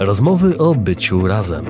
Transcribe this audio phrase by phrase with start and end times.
[0.00, 1.64] Rozmowy o byciu razem.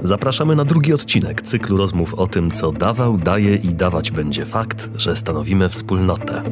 [0.00, 4.88] Zapraszamy na drugi odcinek cyklu rozmów o tym, co dawał, daje i dawać będzie fakt,
[4.94, 6.42] że stanowimy wspólnotę.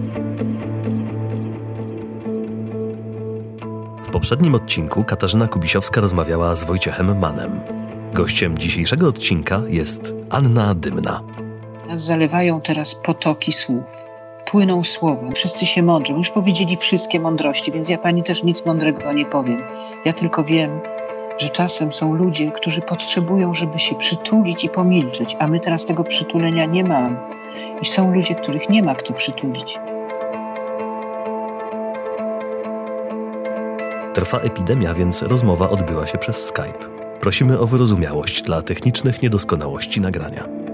[4.04, 7.61] W poprzednim odcinku Katarzyna Kubisiowska rozmawiała z Wojciechem Manem.
[8.13, 11.22] Gościem dzisiejszego odcinka jest Anna Dymna.
[11.88, 14.06] Nas zalewają teraz potoki słów.
[14.47, 16.16] Płyną słowa, wszyscy się mądrzą.
[16.16, 19.62] Już powiedzieli wszystkie mądrości, więc ja pani też nic mądrego nie powiem.
[20.05, 20.80] Ja tylko wiem,
[21.38, 26.05] że czasem są ludzie, którzy potrzebują, żeby się przytulić i pomilczeć, a my teraz tego
[26.05, 27.16] przytulenia nie mamy.
[27.82, 29.78] I są ludzie, których nie ma kto przytulić.
[34.14, 36.97] Trwa epidemia, więc rozmowa odbyła się przez Skype.
[37.20, 40.66] Prosimy o wyrozumiałość dla technicznych niedoskonałości nagrania.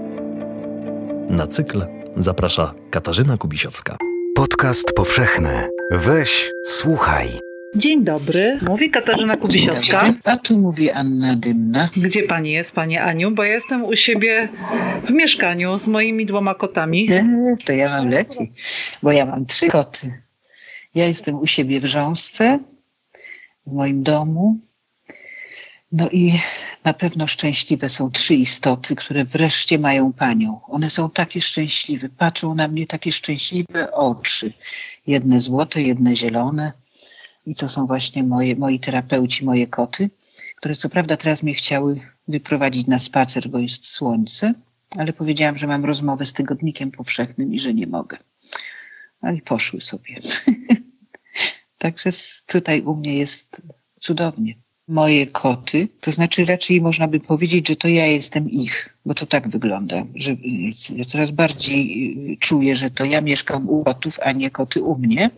[1.29, 1.85] Na cykl
[2.17, 3.97] zaprasza Katarzyna Kubisiowska.
[4.35, 5.49] Podcast powszechny.
[5.91, 7.27] Weź, słuchaj.
[7.75, 10.11] Dzień dobry, mówi Katarzyna Kubisiowska.
[10.23, 11.89] A tu mówi Anna Dymna.
[11.97, 13.31] Gdzie pani jest, pani Aniu?
[13.31, 14.49] Bo ja jestem u siebie
[15.07, 17.11] w mieszkaniu z moimi dwoma kotami.
[17.11, 17.25] E,
[17.65, 18.51] To ja mam lepiej,
[19.03, 20.13] bo ja mam trzy koty.
[20.95, 22.59] Ja jestem u siebie w Rząsce,
[23.67, 24.57] w moim domu.
[25.93, 26.39] No i
[26.83, 30.59] na pewno szczęśliwe są trzy istoty, które wreszcie mają panią.
[30.67, 34.53] One są takie szczęśliwe, patrzą na mnie takie szczęśliwe oczy.
[35.07, 36.71] Jedne złote, jedne zielone.
[37.45, 40.09] I to są właśnie moje, moi terapeuci, moje koty,
[40.57, 44.53] które co prawda teraz mnie chciały wyprowadzić na spacer, bo jest słońce,
[44.97, 48.17] ale powiedziałam, że mam rozmowę z tygodnikiem powszechnym i że nie mogę.
[49.21, 50.15] No i poszły sobie.
[51.77, 52.09] Także
[52.47, 53.61] tutaj u mnie jest
[53.99, 54.62] cudownie.
[54.87, 59.25] Moje koty, to znaczy raczej można by powiedzieć, że to ja jestem ich, bo to
[59.25, 60.37] tak wygląda, że y,
[60.95, 64.97] ja coraz bardziej y, czuję, że to ja mieszkam u kotów, a nie koty u
[64.97, 65.29] mnie.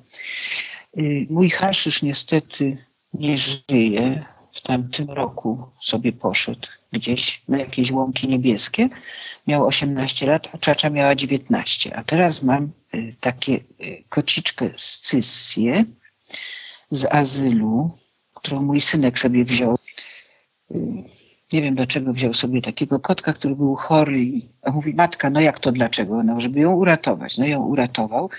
[0.97, 2.77] Y, Mój haszysz niestety
[3.13, 4.25] nie żyje.
[4.51, 8.89] W tamtym roku sobie poszedł gdzieś na jakieś łąki niebieskie.
[9.47, 11.95] Miał 18 lat, a Czacza miała 19.
[11.95, 12.71] A teraz mam
[13.19, 13.59] takie
[14.09, 15.83] kociczkę scysję
[16.91, 17.91] z azylu,
[18.45, 19.77] którą mój synek sobie wziął.
[21.53, 24.31] Nie wiem dlaczego wziął sobie takiego kotka, który był chory.
[24.61, 26.23] A mówi, matka, no jak to dlaczego?
[26.23, 27.37] No, żeby ją uratować.
[27.37, 28.29] No ją uratował.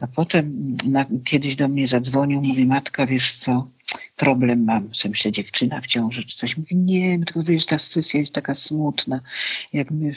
[0.00, 3.68] A potem na, kiedyś do mnie zadzwonił, mówi, matka, wiesz co,
[4.16, 4.94] problem mam.
[4.94, 6.56] Sobie myślę, dziewczyna w ciąży czy coś.
[6.56, 9.20] Mówi, nie, no tylko wiesz, ta scysja jest taka smutna.
[9.72, 10.14] Jak my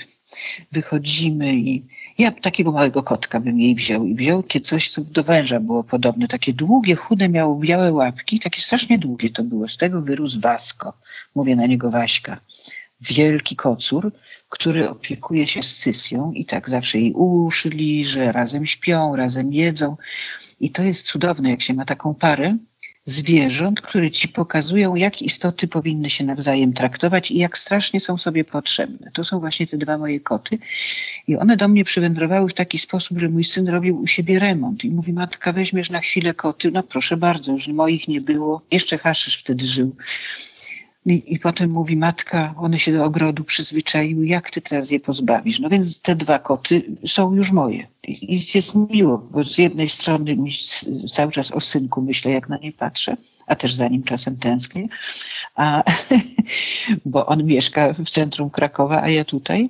[0.72, 1.86] wychodzimy i
[2.18, 5.84] ja takiego małego kotka bym jej wziął i wziął takie coś, co do węża było
[5.84, 6.28] podobne.
[6.28, 9.68] Takie długie, chude, miało białe łapki, takie strasznie długie to było.
[9.68, 10.94] Z tego wyrósł Wasko.
[11.36, 12.40] Mówię na niego Waśka.
[13.02, 14.12] Wielki kocur,
[14.50, 19.98] który opiekuje się scysją i tak zawsze jej uszy liże, razem śpią, razem jedzą.
[20.60, 22.58] I to jest cudowne, jak się ma taką parę
[23.06, 28.44] zwierząt, które ci pokazują, jak istoty powinny się nawzajem traktować i jak strasznie są sobie
[28.44, 29.12] potrzebne.
[29.14, 30.58] To są właśnie te dwa moje koty.
[31.28, 34.84] I one do mnie przywędrowały w taki sposób, że mój syn robił u siebie remont.
[34.84, 36.72] I mówi, matka, weźmiesz na chwilę koty?
[36.72, 38.62] No proszę bardzo, już moich nie było.
[38.72, 39.96] Jeszcze haszysz wtedy żył.
[41.06, 45.60] I, I potem mówi matka, one się do ogrodu przyzwyczaiły, jak ty teraz je pozbawisz?
[45.60, 47.88] No więc te dwa koty są już moje.
[48.04, 50.52] I i jest miło, bo z jednej strony mi
[51.12, 53.18] cały czas o synku myślę, jak na nie patrzę,
[53.48, 54.88] a też za nim czasem tęsknię,
[55.56, 55.84] a,
[57.06, 59.70] bo on mieszka w centrum Krakowa, a ja tutaj.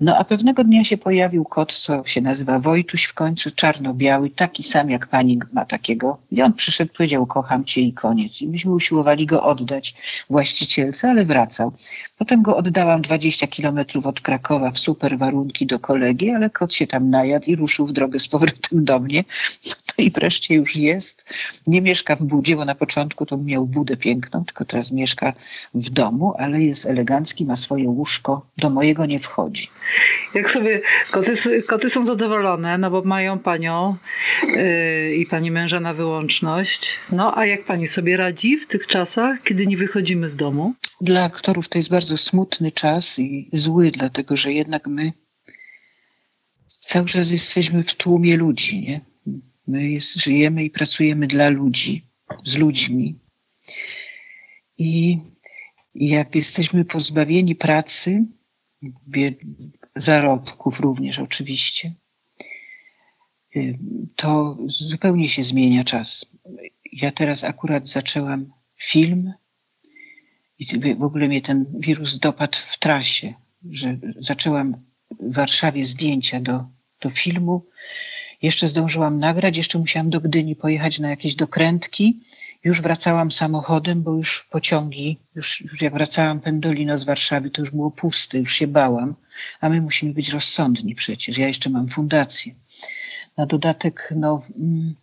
[0.00, 4.62] No a pewnego dnia się pojawił kot, co się nazywa Wojtuś w końcu, czarno-biały, taki
[4.62, 6.18] sam jak pani ma takiego.
[6.30, 8.42] I on przyszedł, powiedział kocham cię i koniec.
[8.42, 9.94] I myśmy usiłowali go oddać
[10.30, 11.72] właścicielce, ale wracał.
[12.18, 16.86] Potem go oddałam 20 kilometrów od Krakowa w super warunki do kolegi, ale kot się
[16.86, 19.24] tam najadł i ruszył w drogę z powrotem do mnie.
[19.98, 21.34] No i wreszcie już jest.
[21.66, 25.32] Nie mieszka w budzie, bo na początku to miał budę piękną, tylko teraz mieszka
[25.74, 28.46] w domu, ale jest elegancki, ma swoje łóżko.
[28.56, 29.68] Do mojego nie wchodzi.
[30.34, 33.96] Jak sobie koty, koty są zadowolone, no bo mają panią
[34.42, 36.94] yy, i pani męża na wyłączność.
[37.12, 40.74] No a jak pani sobie radzi w tych czasach, kiedy nie wychodzimy z domu?
[41.00, 45.12] Dla aktorów to jest bardzo smutny czas i zły, dlatego że jednak my
[46.68, 49.00] cały czas jesteśmy w tłumie ludzi, nie?
[49.66, 52.06] My jest, żyjemy i pracujemy dla ludzi,
[52.44, 53.18] z ludźmi.
[54.78, 55.18] I
[55.94, 58.24] jak jesteśmy pozbawieni pracy,
[59.96, 61.94] zarobków również oczywiście,
[63.56, 63.78] y,
[64.16, 66.26] to zupełnie się zmienia czas.
[66.92, 69.32] Ja teraz akurat zaczęłam film
[70.58, 73.34] i w ogóle mnie ten wirus dopadł w trasie,
[73.70, 74.76] że zaczęłam
[75.20, 76.64] w Warszawie zdjęcia do,
[77.00, 77.64] do filmu
[78.42, 82.20] Jeszcze zdążyłam nagrać, jeszcze musiałam do Gdyni pojechać na jakieś dokrętki.
[82.64, 87.70] Już wracałam samochodem, bo już pociągi, już, już jak wracałam pendolino z Warszawy, to już
[87.70, 89.14] było puste, już się bałam.
[89.60, 91.38] A my musimy być rozsądni przecież.
[91.38, 92.54] Ja jeszcze mam fundację.
[93.36, 94.94] Na dodatek, no, mm,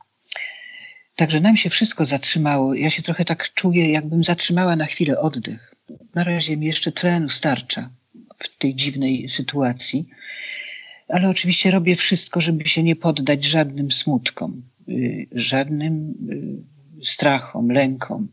[1.16, 2.74] Także nam się wszystko zatrzymało.
[2.74, 5.76] Ja się trochę tak czuję, jakbym zatrzymała na chwilę oddech.
[6.16, 7.90] Na razie mi jeszcze tlenu starcza
[8.38, 10.08] w tej dziwnej sytuacji.
[11.08, 16.14] Ale oczywiście robię wszystko, żeby się nie poddać żadnym smutkom, y, żadnym
[17.02, 18.28] y, strachom, lękom.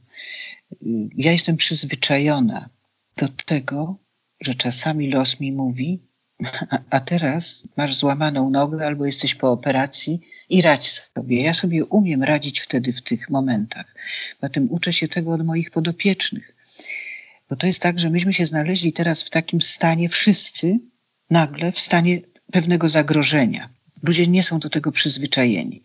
[0.72, 0.76] Y,
[1.16, 2.68] ja jestem przyzwyczajona
[3.16, 3.96] do tego,
[4.40, 5.98] że czasami los mi mówi,
[6.90, 11.42] a teraz masz złamaną nogę albo jesteś po operacji i radź sobie.
[11.42, 13.94] Ja sobie umiem radzić wtedy w tych momentach.
[14.42, 16.54] Zatem uczę się tego od moich podopiecznych.
[17.50, 20.78] Bo to jest tak, że myśmy się znaleźli teraz w takim stanie, wszyscy
[21.30, 22.20] nagle w stanie
[22.52, 23.68] pewnego zagrożenia.
[24.02, 25.82] Ludzie nie są do tego przyzwyczajeni.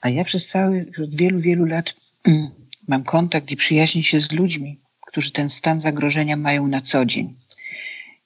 [0.00, 1.94] A ja przez cały, od wielu, wielu lat
[2.24, 2.50] mm,
[2.88, 7.34] mam kontakt i przyjaźnię się z ludźmi, którzy ten stan zagrożenia mają na co dzień.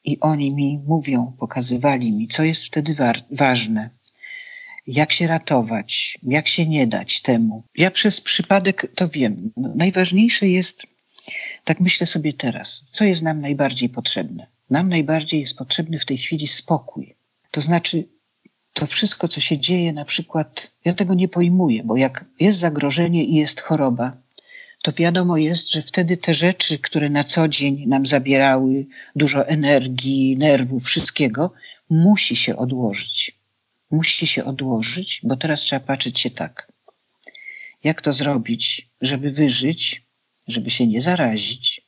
[0.05, 3.91] I oni mi mówią, pokazywali mi, co jest wtedy wa ważne,
[4.87, 7.63] jak się ratować, jak się nie dać temu.
[7.77, 9.51] Ja przez przypadek to wiem.
[9.57, 10.87] No, najważniejsze jest,
[11.65, 14.47] tak myślę sobie teraz, co jest nam najbardziej potrzebne.
[14.71, 17.15] Nam najbardziej jest potrzebny w tej chwili spokój.
[17.51, 18.05] To znaczy,
[18.73, 23.25] to wszystko, co się dzieje, na przykład, ja tego nie pojmuję, bo jak jest zagrożenie
[23.25, 24.17] i jest choroba,
[24.83, 28.87] to wiadomo jest, że wtedy te rzeczy, które na co dzień nam zabierały
[29.17, 31.53] dużo energii, nerwów, wszystkiego,
[31.91, 33.40] musi się odłożyć
[33.91, 36.73] musi się odłożyć, bo teraz trzeba patrzeć się tak.
[37.85, 40.03] Jak to zrobić, żeby wyżyć,
[40.49, 41.83] żeby się nie zarazić,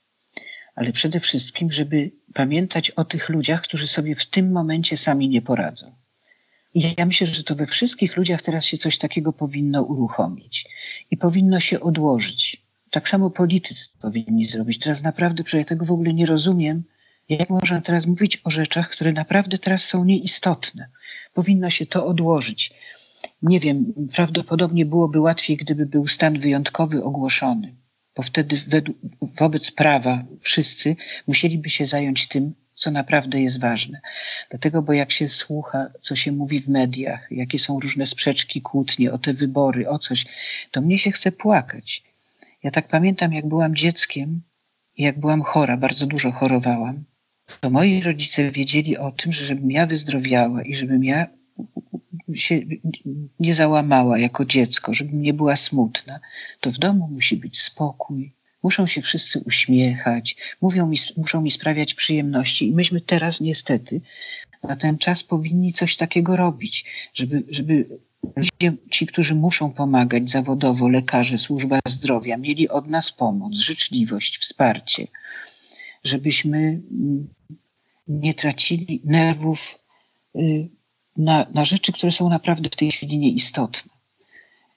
[0.75, 5.43] ale przede wszystkim, żeby pamiętać o tych ludziach, którzy sobie w tym momencie sami nie
[5.43, 5.95] poradzą.
[6.75, 10.67] I ja myślę, że to we wszystkich ludziach teraz się coś takiego powinno uruchomić
[11.11, 12.63] i powinno się odłożyć.
[12.91, 14.79] Tak samo politycy powinni zrobić.
[14.79, 16.85] Teraz naprawdę, że ja tego w ogóle nie rozumiem,
[17.29, 20.89] jak można teraz mówić o rzeczach, które naprawdę teraz są nieistotne
[21.35, 22.73] powinno się to odłożyć.
[23.43, 27.75] Nie wiem, prawdopodobnie byłoby łatwiej, gdyby był stan wyjątkowy ogłoszony,
[28.17, 28.97] bo wtedy według,
[29.39, 30.97] wobec prawa wszyscy
[31.27, 34.01] musieliby się zająć tym, co naprawdę jest ważne.
[34.51, 39.13] Dlatego, bo jak się słucha, co się mówi w mediach, jakie są różne sprzeczki, kłótnie
[39.13, 40.27] o te wybory, o coś,
[40.71, 42.03] to mnie się chce płakać.
[42.63, 44.41] Ja tak pamiętam, jak byłam dzieckiem,
[44.99, 47.05] jak byłam chora, bardzo dużo chorowałam
[47.61, 51.27] to moi rodzice wiedzieli o tym, że żebym ja wyzdrowiała i żebym ja
[52.35, 52.61] się
[53.41, 56.21] nie załamała jako dziecko, żebym nie była smutna,
[56.61, 58.33] to w domu musi być spokój,
[58.63, 62.69] muszą się wszyscy uśmiechać, mówią mi, muszą mi sprawiać przyjemności.
[62.69, 64.01] I myśmy teraz niestety
[64.63, 66.85] na ten czas powinni coś takiego robić,
[67.15, 67.87] żeby, żeby
[68.37, 75.07] ludzie, ci, którzy muszą pomagać zawodowo, lekarze, służba zdrowia, mieli od nas pomoc, życzliwość, wsparcie
[76.05, 76.81] żebyśmy
[78.09, 79.79] nie tracili nerwów
[80.37, 80.69] y,
[81.17, 83.93] na, na rzeczy, które są naprawdę w tej chwili nieistotne.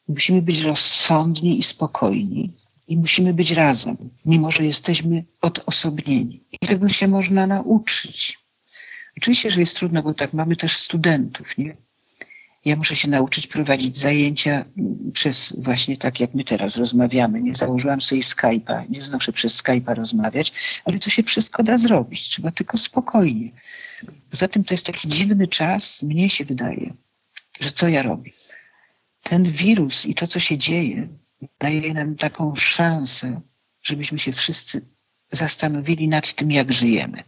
[0.07, 2.51] Musimy być rozsądni i spokojni
[2.87, 6.43] i musimy być razem, mimo że jesteśmy odosobnieni.
[6.61, 8.39] I tego się można nauczyć.
[9.17, 11.77] Oczywiście, że jest trudno, bo tak mamy też studentów, nie?
[12.65, 14.65] Ja muszę się nauczyć prowadzić zajęcia
[15.13, 17.41] przez właśnie tak, jak my teraz rozmawiamy.
[17.41, 20.53] Nie założyłam sobie Skype'a, nie znoszę przez Skype'a rozmawiać,
[20.85, 22.29] ale to się wszystko da zrobić.
[22.29, 23.49] Trzeba tylko spokojnie.
[24.31, 26.93] Poza tym to jest taki dziwny czas, mnie się wydaje,
[27.59, 28.31] że co ja robię?
[29.23, 31.07] Ten wirus i to, co się dzieje,
[31.59, 33.41] daje nam taką szansę,
[33.83, 34.81] żebyśmy się wszyscy
[35.31, 37.23] zastanowili nad tym, jak żyjemy.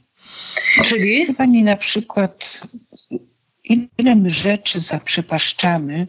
[0.85, 1.33] Czyli?
[1.33, 2.61] Pani na przykład
[3.97, 6.07] ile my rzeczy zaprzepaszczamy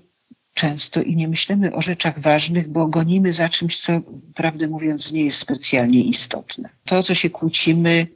[0.54, 3.92] często i nie myślimy o rzeczach ważnych, bo gonimy za czymś, co
[4.34, 6.68] prawdę mówiąc nie jest specjalnie istotne.
[6.84, 8.06] To, co się kłócimy,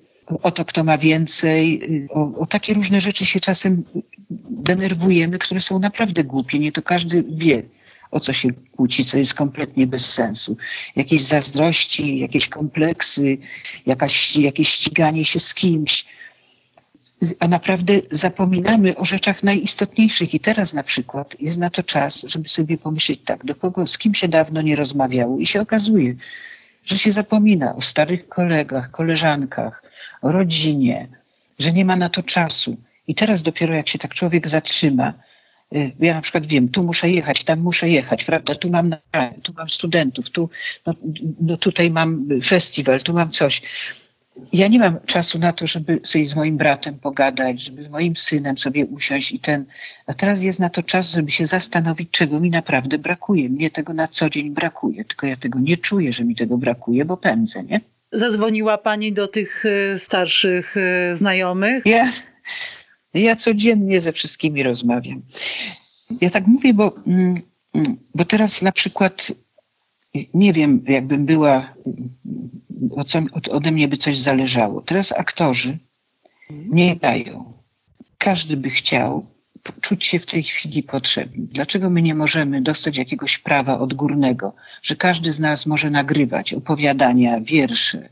[0.42, 3.84] o to, kto ma więcej, o, o takie różne rzeczy się czasem
[4.50, 6.58] denerwujemy, które są naprawdę głupie.
[6.58, 7.62] Nie to każdy wie,
[8.10, 10.56] o co się kłóci, co jest kompletnie bez sensu.
[10.96, 13.38] Jakieś zazdrości, jakieś kompleksy,
[13.86, 16.04] jakaś, jakieś ściganie się z kimś
[17.38, 20.34] a naprawdę zapominamy o rzeczach najistotniejszych.
[20.34, 23.98] I teraz na przykład jest na to czas, żeby sobie pomyśleć tak, do kogo, z
[23.98, 26.14] kim się dawno nie rozmawiało i się okazuje,
[26.86, 29.82] że się zapomina o starych kolegach, koleżankach,
[30.22, 31.08] o rodzinie,
[31.58, 32.76] że nie ma na to czasu.
[33.08, 35.12] I teraz dopiero jak się tak człowiek zatrzyma,
[35.74, 38.96] y, ja na przykład wiem, tu muszę jechać, tam muszę jechać, prawda, tu mam,
[39.42, 40.50] tu mam studentów, tu,
[40.86, 40.94] no,
[41.40, 43.62] no tutaj mam festiwal, tu mam coś
[44.52, 48.16] ja nie mam czasu na to, żeby sobie z moim bratem pogadać, żeby z moim
[48.16, 49.64] synem sobie usiąść i ten.
[50.06, 53.48] A teraz jest na to czas, żeby się zastanowić, czego mi naprawdę brakuje.
[53.48, 57.04] Mnie tego na co dzień brakuje, tylko ja tego nie czuję, że mi tego brakuje,
[57.04, 57.80] bo pędzę, nie?
[58.12, 61.86] Zadzwoniła pani do tych e, starszych e, znajomych?
[61.86, 62.10] Ja,
[63.14, 65.22] ja codziennie ze wszystkimi rozmawiam.
[66.20, 67.40] Ja tak mówię, bo, mm,
[67.74, 69.32] mm, bo teraz na przykład
[70.34, 71.74] nie wiem, jakbym była,
[73.50, 74.82] ode mnie by coś zależało.
[74.82, 75.78] Teraz aktorzy
[76.50, 77.52] nie grają.
[78.18, 79.26] Każdy by chciał
[79.80, 81.46] czuć się w tej chwili potrzebny.
[81.50, 87.40] Dlaczego my nie możemy dostać jakiegoś prawa odgórnego, że każdy z nas może nagrywać opowiadania,
[87.40, 88.08] wiersze,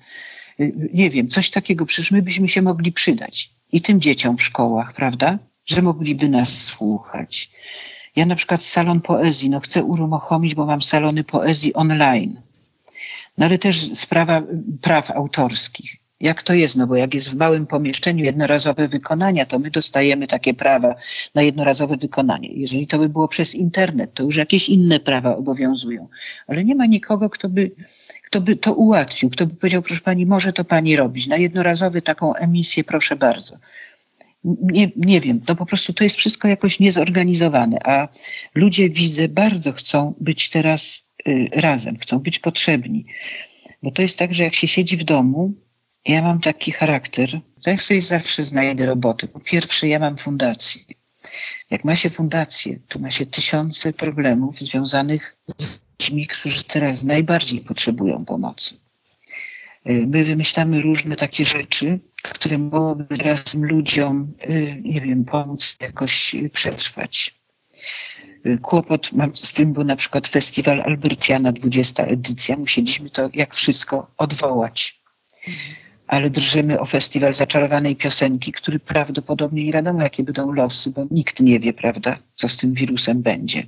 [0.92, 4.94] nie wiem, coś takiego, przecież my byśmy się mogli przydać i tym dzieciom w szkołach,
[4.94, 5.38] prawda?
[5.66, 7.50] Że mogliby nas słuchać.
[8.16, 12.40] Ja na przykład salon poezji, no chcę uruchomić, bo mam salony poezji online.
[13.38, 14.42] No ale też sprawa
[14.80, 16.00] praw autorskich.
[16.20, 16.76] Jak to jest?
[16.76, 20.94] No bo jak jest w małym pomieszczeniu jednorazowe wykonania, to my dostajemy takie prawa
[21.34, 22.48] na jednorazowe wykonanie.
[22.52, 26.08] Jeżeli to by było przez internet, to już jakieś inne prawa obowiązują.
[26.46, 27.70] Ale nie ma nikogo, kto by,
[28.24, 31.26] kto by to ułatwił, kto by powiedział, proszę pani, może to pani robić.
[31.26, 33.56] Na jednorazowy taką emisję, proszę bardzo
[34.44, 38.08] nie, nie wiem, to po prostu to jest wszystko jakoś niezorganizowane, a
[38.54, 43.06] ludzie widzę bardzo chcą być teraz y, razem, chcą być potrzebni.
[43.82, 45.52] Bo to jest tak, że jak się siedzi w domu,
[46.04, 47.30] ja mam taki charakter,
[47.62, 49.28] to ja sobie zawsze znajdę roboty.
[49.28, 50.82] Po pierwsze, ja mam fundację.
[51.70, 57.60] Jak ma się fundację, to ma się tysiące problemów związanych z ludźmi, którzy teraz najbardziej
[57.60, 58.74] potrzebują pomocy.
[59.86, 66.36] Y, my wymyślamy różne takie rzeczy, które mogłyby razem ludziom, y, nie wiem, pomóc jakoś
[66.52, 67.34] przetrwać.
[68.46, 73.54] Y, kłopot mam z tym, bo na przykład festiwal Albertiana, 20 edycja, musieliśmy to jak
[73.54, 75.00] wszystko odwołać.
[76.06, 81.40] Ale drżymy o festiwal zaczarowanej piosenki, który prawdopodobnie nie wiadomo, jakie będą losy, bo nikt
[81.40, 83.66] nie wie, prawda, co z tym wirusem będzie.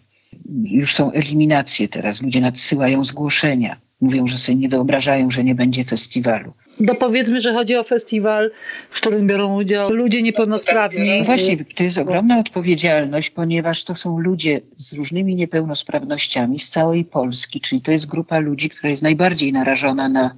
[0.64, 5.84] Już są eliminacje teraz, ludzie nadsyłają zgłoszenia mówią, że sobie nie wyobrażają, że nie będzie
[5.84, 6.52] festiwalu.
[6.80, 8.50] No powiedzmy, że chodzi o festiwal,
[8.90, 11.18] w którym biorą udział ludzie niepełnosprawni.
[11.18, 17.04] No właśnie, to jest ogromna odpowiedzialność, ponieważ to są ludzie z różnymi niepełnosprawnościami z całej
[17.04, 20.36] Polski, czyli to jest grupa ludzi, która jest najbardziej narażona na,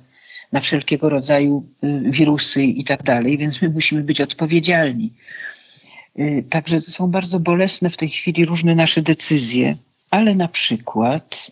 [0.52, 5.12] na wszelkiego rodzaju y, wirusy i tak dalej, więc my musimy być odpowiedzialni.
[6.18, 9.76] Y, także są bardzo bolesne w tej chwili różne nasze decyzje,
[10.10, 11.50] ale na przykład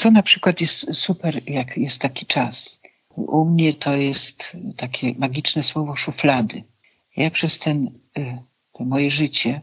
[0.00, 2.79] co na przykład jest super, jak jest taki czas?
[3.16, 6.62] U mnie to jest takie magiczne słowo szuflady.
[7.16, 8.38] Ja przez ten, y,
[8.72, 9.60] to moje życie,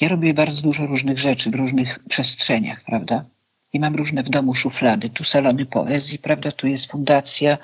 [0.00, 3.24] ja robię bardzo dużo różnych rzeczy w różnych przestrzeniach, prawda?
[3.72, 5.10] I mam różne w domu szuflady.
[5.10, 6.52] Tu salony poezji, prawda?
[6.52, 7.58] Tu jest fundacja,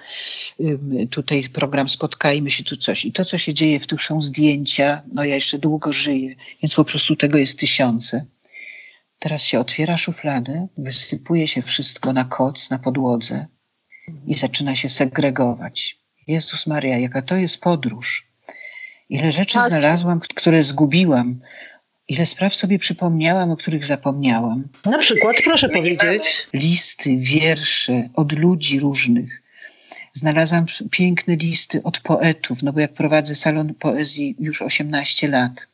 [1.11, 3.05] tutaj program Spotkajmy się, tu coś.
[3.05, 5.03] I to, co się dzieje, tu są zdjęcia.
[5.13, 8.27] No ja jeszcze długo żyję, więc po prostu tego jest tysiące.
[9.19, 13.47] Teraz się otwiera szufladę, wysypuje się wszystko na koc, na podłodze
[14.27, 15.97] i zaczyna się segregować.
[16.27, 18.27] Jezus Maria, jaka to jest podróż.
[19.09, 19.69] Ile rzeczy tak.
[19.69, 21.41] znalazłam, które zgubiłam.
[22.09, 24.65] Ile spraw sobie przypomniałam, o których zapomniałam.
[24.85, 26.47] Na przykład, proszę powiedzieć.
[26.53, 29.43] Listy, wiersze od ludzi różnych.
[30.13, 35.67] Znalazłam piękne listy od poetów, no bo jak prowadzę salon poezji już 18 lat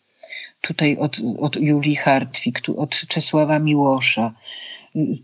[0.65, 4.33] tutaj od, od Julii Hartwig, tu od Czesława Miłosza,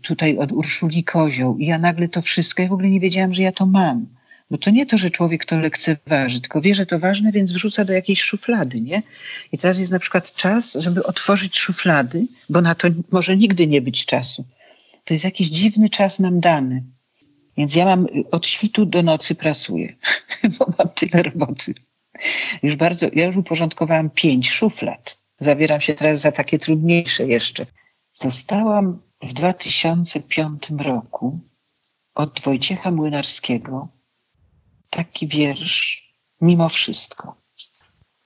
[0.01, 1.57] tutaj od Urszuli Kozioł.
[1.57, 4.07] I ja nagle to wszystko, ja w ogóle nie wiedziałam, że ja to mam.
[4.51, 7.85] Bo to nie to, że człowiek to lekceważy, tylko wie, że to ważne, więc wrzuca
[7.85, 9.01] do jakiejś szuflady, nie?
[9.51, 13.81] I teraz jest na przykład czas, żeby otworzyć szuflady, bo na to może nigdy nie
[13.81, 14.45] być czasu.
[15.05, 16.83] To jest jakiś dziwny czas nam dany.
[17.57, 19.95] Więc ja mam od świtu do nocy pracuję,
[20.59, 21.73] bo mam tyle roboty.
[22.63, 27.65] Już bardzo, ja już uporządkowałam pięć szuflad zabieram się teraz za takie trudniejsze jeszcze.
[28.21, 31.39] Dostałam w 2005 roku
[32.15, 33.87] od Wojciecha Młynarskiego
[34.89, 36.11] taki wiersz
[36.41, 37.35] Mimo wszystko.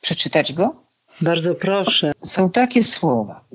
[0.01, 0.75] Przeczytać go?
[1.21, 2.11] Bardzo proszę.
[2.23, 3.45] Są takie słowa.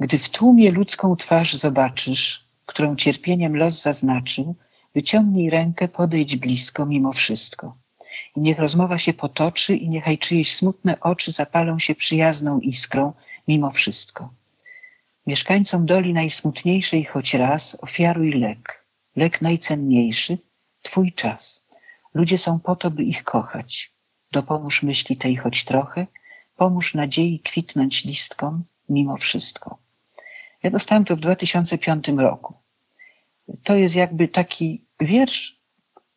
[0.00, 4.56] Gdy w tłumie ludzką twarz zobaczysz, którą cierpieniem los zaznaczył,
[4.94, 7.76] wyciągnij rękę, podejdź blisko mimo wszystko.
[8.36, 13.12] I niech rozmowa się potoczy i niechaj czyjeś smutne oczy zapalą się przyjazną iskrą
[13.48, 14.34] mimo wszystko.
[15.26, 18.84] Mieszkańcom doli najsmutniejszej choć raz ofiaruj lek,
[19.16, 20.38] lek najcenniejszy,
[20.82, 21.66] twój czas.
[22.14, 23.92] Ludzie są po to, by ich kochać.
[24.32, 26.06] Dopomóż myśli tej choć trochę,
[26.56, 29.78] pomóż nadziei kwitnąć listkom mimo wszystko.
[30.62, 32.54] Ja dostałem to w 2005 roku.
[33.62, 35.56] To jest jakby taki wiersz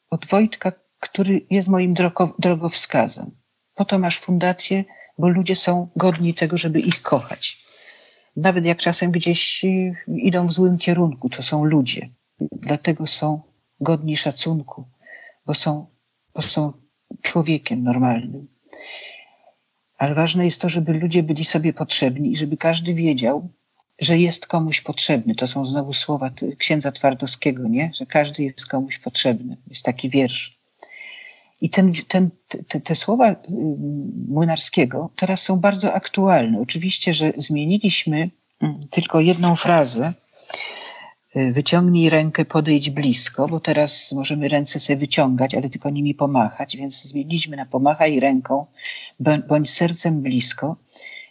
[0.09, 3.31] od Wojtka, który jest moim drogo, drogowskazem.
[3.75, 4.83] Po to masz fundację,
[5.17, 7.66] bo ludzie są godni tego, żeby ich kochać.
[8.37, 12.09] Nawet jak czasem gdzieś y, idą w złym kierunku, to są ludzie.
[12.51, 13.41] Dlatego są
[13.81, 14.87] godni szacunku,
[15.45, 15.87] bo są,
[16.33, 16.73] bo są
[17.21, 18.43] człowiekiem normalnym.
[19.97, 23.49] Ale ważne jest to, żeby ludzie byli sobie potrzebni i żeby każdy wiedział,
[23.99, 25.35] że jest komuś potrzebny.
[25.35, 27.91] To są znowu słowa księdza Twardowskiego, nie?
[27.93, 29.57] Że każdy jest komuś potrzebny.
[29.67, 30.56] Jest taki wiersz.
[31.61, 32.29] I ten, ten,
[32.67, 33.35] te, te słowa y,
[34.27, 36.59] Młynarskiego teraz są bardzo aktualne.
[36.59, 38.29] Oczywiście, że zmieniliśmy
[38.61, 40.13] mm, tylko jedną frazę,
[41.37, 46.77] Y, wyciągnij rękę, podejdź blisko, bo teraz możemy ręce sobie wyciągać, ale tylko nimi pomachać,
[46.77, 48.65] więc zmieniliśmy na pomachaj ręką,
[49.47, 50.75] bądź sercem blisko.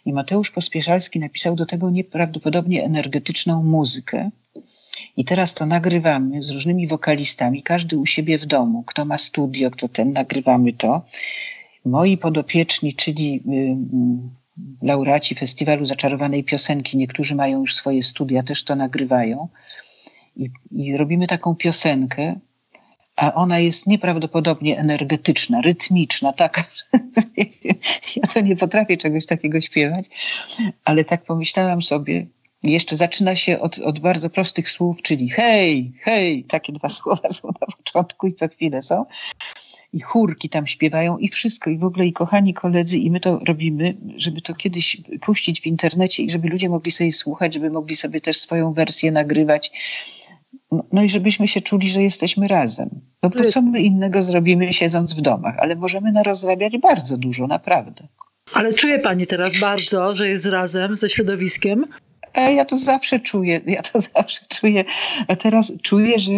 [0.05, 4.29] I Mateusz Pospieszalski napisał do tego nieprawdopodobnie energetyczną muzykę.
[5.17, 8.83] I teraz to nagrywamy z różnymi wokalistami, każdy u siebie w domu.
[8.83, 11.01] Kto ma studio, kto ten, nagrywamy to.
[11.85, 13.43] Moi podopieczni, czyli
[14.81, 19.47] y, laureaci Festiwalu Zaczarowanej Piosenki, niektórzy mają już swoje studia, też to nagrywają
[20.35, 22.35] i, i robimy taką piosenkę,
[23.15, 26.63] a ona jest nieprawdopodobnie energetyczna, rytmiczna, taka.
[28.15, 30.05] ja to nie potrafię czegoś takiego śpiewać,
[30.85, 32.25] ale tak pomyślałam sobie,
[32.71, 37.47] jeszcze zaczyna się od, od bardzo prostych słów, czyli hej, hej, takie dwa słowa są
[37.47, 39.05] na początku i co chwilę są.
[39.93, 43.39] I chórki tam śpiewają i wszystko, i w ogóle i kochani koledzy, i my to
[43.39, 47.95] robimy, żeby to kiedyś puścić w internecie i żeby ludzie mogli sobie słuchać, żeby mogli
[47.95, 49.71] sobie też swoją wersję nagrywać
[50.71, 52.89] no, no i żebyśmy się czuli, że jesteśmy razem.
[53.23, 58.07] No bo co my innego zrobimy siedząc w domach, ale możemy narozrabiać bardzo dużo, naprawdę.
[58.53, 61.85] Ale czuje Pani teraz bardzo, że jest razem ze środowiskiem?
[62.41, 64.85] Ja to zawsze czuję, ja to zawsze czuję.
[65.27, 66.31] A teraz czuję, że,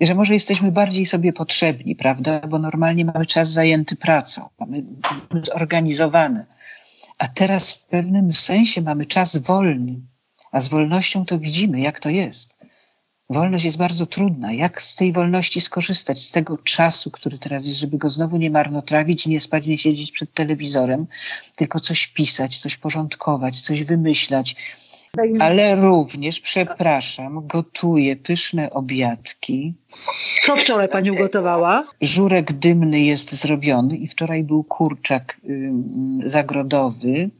[0.00, 2.40] że może jesteśmy bardziej sobie potrzebni, prawda?
[2.40, 4.82] Bo normalnie mamy czas zajęty pracą, mamy,
[5.30, 6.46] mamy zorganizowane.
[7.18, 10.00] A teraz w pewnym sensie mamy czas wolny.
[10.52, 12.62] A z wolnością to widzimy, jak to jest.
[13.30, 14.52] Wolność jest bardzo trudna.
[14.52, 18.50] Jak z tej wolności skorzystać, z tego czasu, który teraz jest, żeby go znowu nie
[18.50, 21.06] marnotrawić, nie spać, nie siedzieć przed telewizorem,
[21.56, 24.56] tylko coś pisać, coś porządkować, coś wymyślać.
[25.40, 29.74] Ale również, przepraszam, gotuję pyszne obiadki.
[30.46, 31.84] Co wczoraj pani ugotowała?
[32.00, 35.40] Żurek dymny jest zrobiony i wczoraj był kurczak
[36.24, 37.30] zagrodowy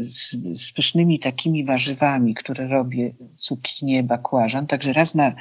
[0.00, 0.30] z,
[0.60, 4.66] z pysznymi takimi warzywami, które robię, cukinię, bakłażan.
[4.66, 5.32] Także raz na,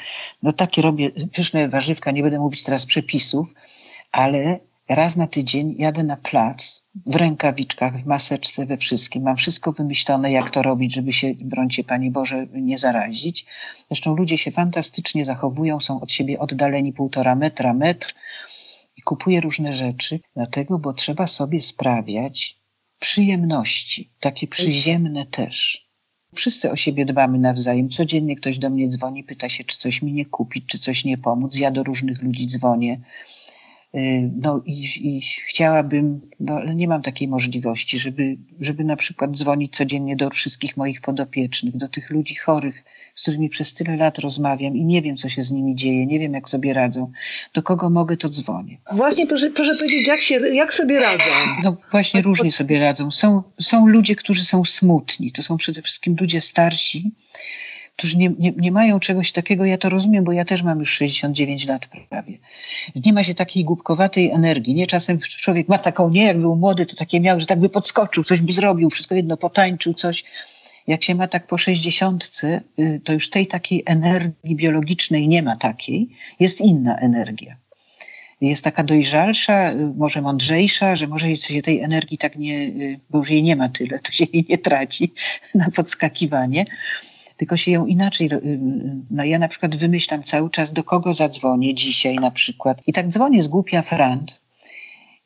[0.43, 3.53] no takie robię pyszne warzywka, nie będę mówić teraz przepisów,
[4.11, 4.59] ale
[4.95, 9.23] raz na tydzień jadę na plac w rękawiczkach, w maseczce, we wszystkim.
[9.23, 13.45] Mam wszystko wymyślone, jak to robić, żeby się, brońcie Panie Boże, nie zarazić.
[13.87, 18.15] Zresztą ludzie się fantastycznie zachowują, są od siebie oddaleni półtora metra, metr
[18.97, 22.61] i kupuję różne rzeczy, dlatego, bo trzeba sobie sprawiać,
[22.99, 25.87] przyjemności, takie przyziemne też.
[26.35, 27.89] Wszyscy o siebie dbamy nawzajem.
[27.89, 31.17] Codziennie ktoś do mnie dzwoni, pyta się, czy coś mi nie kupić, czy coś nie
[31.17, 31.55] pomóc.
[31.55, 32.99] Ja do różnych ludzi dzwonię.
[33.95, 39.31] Y, no i, i, chciałabym, no ale nie mam takiej możliwości, żeby, żeby na przykład
[39.31, 42.83] dzwonić codziennie do wszystkich moich podopiecznych, do tych ludzi chorych,
[43.15, 46.19] z którymi przez tyle lat rozmawiam i nie wiem, co się z nimi dzieje, nie
[46.19, 47.11] wiem, jak sobie radzą.
[47.53, 48.77] Do kogo mogę, to dzwonię.
[48.91, 51.23] Właśnie proszę, proszę powiedzieć, jak, się, jak sobie radzą?
[51.63, 53.11] No właśnie różnie sobie radzą.
[53.11, 55.31] Są, są ludzie, którzy są smutni.
[55.31, 57.11] To są przede wszystkim ludzie starsi,
[58.01, 60.93] którzy nie, nie, nie mają czegoś takiego, ja to rozumiem, bo ja też mam już
[60.93, 62.37] 69 lat prawie.
[63.05, 64.73] Nie ma się takiej głupkowatej energii.
[64.73, 67.69] Nie czasem człowiek ma taką, nie jak był młody, to takie miał, że tak by
[67.69, 70.23] podskoczył, coś by zrobił, wszystko jedno potańczył, coś.
[70.87, 72.41] Jak się ma tak po 60,
[72.79, 76.09] y, to już tej takiej energii biologicznej nie ma takiej,
[76.39, 77.55] jest inna energia
[78.41, 83.17] jest taka dojrzalsza, y, może mądrzejsza, że może się tej energii tak nie, y, bo
[83.17, 85.13] już jej nie ma tyle, to się jej nie traci
[85.55, 86.65] na podskakiwanie
[87.41, 88.33] tylko się ją inaczej.
[88.33, 88.51] Y,
[89.11, 92.81] no ja na przykład wymyślam cały czas, do kogo zadzwonię dzisiaj na przykład.
[92.87, 94.41] I tak dzwonię z głupia frant.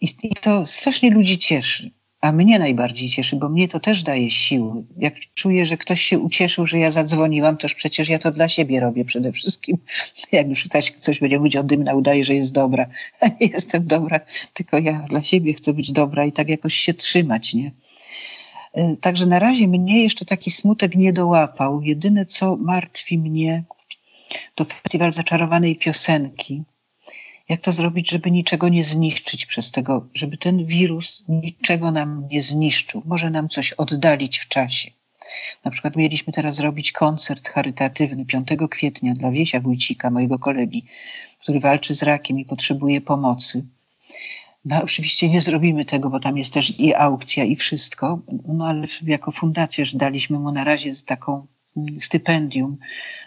[0.01, 1.91] I, I to strasznie ludzi cieszy.
[2.21, 4.83] A mnie najbardziej cieszy, bo mnie to też daje siły.
[4.97, 8.79] Jak czuję, że ktoś się ucieszył, że ja zadzwoniłam, toż przecież ja to dla siebie
[8.79, 9.77] robię przede wszystkim.
[10.31, 12.85] Jak już ktoś, ktoś będzie mówić o dymna, udaje, że jest dobra.
[13.41, 14.19] Nie jestem dobra,
[14.53, 17.71] tylko ja dla siebie chcę być dobra i tak jakoś się trzymać, nie?
[18.75, 21.81] E, także na razie mnie jeszcze taki smutek nie dołapał.
[21.81, 23.63] Jedyne, co martwi mnie,
[24.55, 26.63] to festiwal zaczarowanej piosenki.
[27.49, 32.41] Jak to zrobić, żeby niczego nie zniszczyć przez tego, żeby ten wirus niczego nam nie
[32.41, 34.91] zniszczył, może nam coś oddalić w czasie.
[35.63, 40.85] Na przykład mieliśmy teraz zrobić koncert charytatywny 5 kwietnia dla Wiesia Wójcika, mojego kolegi.
[41.39, 43.65] który walczy z rakiem i potrzebuje pomocy.
[44.65, 48.87] No, oczywiście nie zrobimy tego, bo tam jest też i aukcja, i wszystko, no ale
[49.03, 51.47] jako fundacja, że daliśmy mu na razie taką
[51.77, 52.77] mm, stypendium,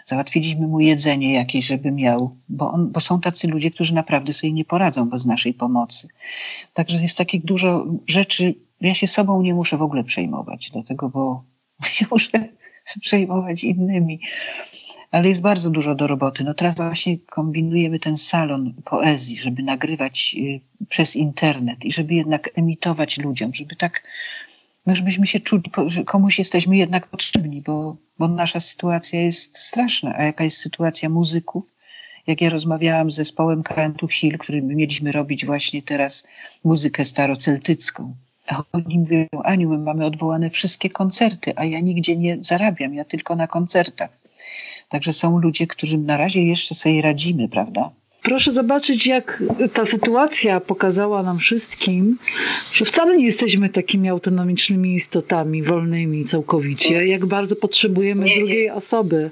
[0.05, 4.53] załatwiliśmy mu jedzenie jakieś, żeby miał, bo, on, bo są tacy ludzie, którzy naprawdę sobie
[4.53, 6.07] nie poradzą bez naszej pomocy.
[6.73, 11.09] Także jest takich dużo rzeczy, ja się sobą nie muszę w ogóle przejmować do tego,
[11.09, 11.43] bo
[12.01, 12.49] nie muszę
[13.01, 14.19] przejmować innymi
[15.11, 16.43] ale jest bardzo dużo do roboty.
[16.43, 22.49] No teraz właśnie kombinujemy ten salon poezji, żeby nagrywać y, przez internet i żeby jednak
[22.55, 24.03] emitować ludziom, żeby tak,
[24.85, 30.15] no żebyśmy się czuli, że komuś jesteśmy jednak potrzebni, bo, bo nasza sytuacja jest straszna.
[30.15, 31.73] A jaka jest sytuacja muzyków?
[32.27, 36.27] Jak ja rozmawiałam z zespołem Karentu Hill, którym mieliśmy robić właśnie teraz
[36.63, 38.15] muzykę staroceltycką.
[38.47, 43.05] A oni mówią, Aniu, my mamy odwołane wszystkie koncerty, a ja nigdzie nie zarabiam, ja
[43.05, 44.09] tylko na koncertach.
[44.89, 47.89] Także są ludzie, którym na razie jeszcze sobie radzimy, prawda?
[48.23, 52.17] Proszę zobaczyć, jak ta sytuacja pokazała nam wszystkim,
[52.73, 58.39] że wcale nie jesteśmy takimi autonomicznymi istotami, wolnymi całkowicie, jak bardzo potrzebujemy nie, nie.
[58.39, 59.31] drugiej osoby.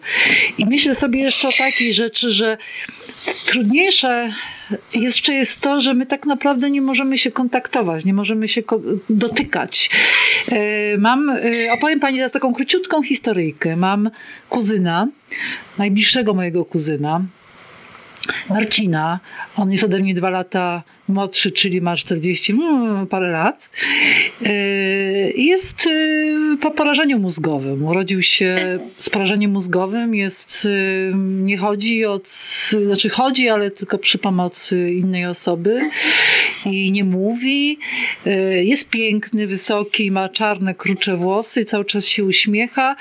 [0.57, 2.57] I myślę sobie jeszcze o takiej rzeczy, że
[3.45, 4.33] trudniejsze
[4.95, 8.61] jeszcze jest to, że my tak naprawdę nie możemy się kontaktować, nie możemy się
[9.09, 9.89] dotykać.
[10.51, 13.75] E, mam, e, opowiem Pani teraz taką króciutką historyjkę.
[13.75, 14.09] Mam
[14.49, 15.07] kuzyna,
[15.77, 17.21] najbliższego mojego kuzyna,
[18.49, 19.19] Marcina.
[19.55, 23.69] On jest ode mnie dwa lata młodszy, czyli ma 40 mm, parę lat.
[24.45, 24.51] E,
[25.31, 27.85] jest e, po porażeniu mózgowym.
[27.85, 30.15] Urodził się z porażeniem mózgowym.
[30.15, 30.67] Jest,
[31.11, 32.29] e, nie chodzi od,
[32.69, 35.81] znaczy chodzi, ale tylko przy pomocy innej osoby
[36.65, 37.79] i nie mówi.
[38.61, 42.95] Jest piękny, wysoki, ma czarne, krucze włosy, cały czas się uśmiecha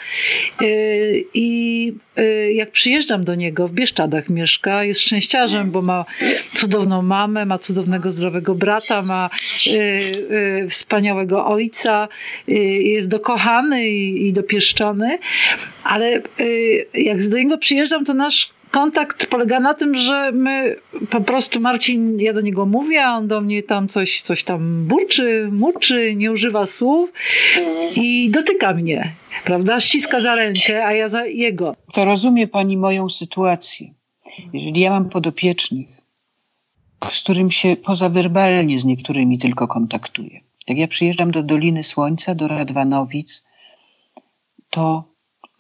[1.34, 1.92] i
[2.52, 6.04] jak przyjeżdżam do niego, w Bieszczadach mieszka, jest szczęściarzem, bo ma
[6.52, 9.30] cudowną mamę, ma cudowne cudownego, zdrowego brata, ma
[9.66, 12.08] y, y, wspaniałego ojca,
[12.48, 12.52] y,
[12.82, 15.18] jest dokochany i, i dopieszczony,
[15.84, 20.76] ale y, jak do niego przyjeżdżam, to nasz kontakt polega na tym, że my
[21.10, 24.86] po prostu Marcin, ja do niego mówię, a on do mnie tam coś, coś tam
[24.86, 27.10] burczy, muczy, nie używa słów
[27.96, 29.80] i dotyka mnie, prawda?
[29.80, 31.76] Ściska za rękę, a ja za jego.
[31.92, 33.94] To rozumie pani moją sytuację.
[34.52, 35.88] Jeżeli ja mam podopiecznych,
[37.10, 40.40] z którym się pozawerbalnie z niektórymi tylko kontaktuję.
[40.68, 43.46] Jak ja przyjeżdżam do Doliny Słońca, do Radwanowic,
[44.70, 45.04] to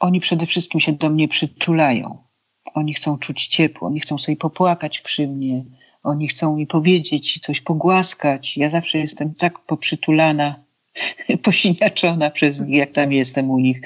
[0.00, 2.25] oni przede wszystkim się do mnie przytulają.
[2.74, 5.64] Oni chcą czuć ciepło, oni chcą sobie popłakać przy mnie,
[6.02, 8.56] oni chcą mi powiedzieć, coś pogłaskać.
[8.56, 10.54] Ja zawsze jestem tak poprzytulana,
[11.42, 13.80] posiniaczona przez nich, jak tam jestem u nich.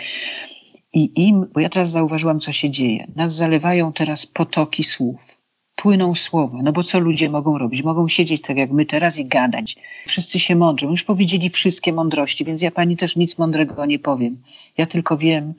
[0.92, 3.06] I im, bo ja teraz zauważyłam, co się dzieje.
[3.16, 5.40] Nas zalewają teraz potoki słów
[5.82, 6.58] płyną słowa.
[6.62, 7.82] No bo co ludzie mogą robić?
[7.82, 9.76] Mogą siedzieć tak jak my teraz i gadać.
[10.06, 10.90] Wszyscy się mądrzą.
[10.90, 14.36] Już powiedzieli wszystkie mądrości, więc ja pani też nic mądrego nie powiem.
[14.78, 15.54] Ja tylko wiem,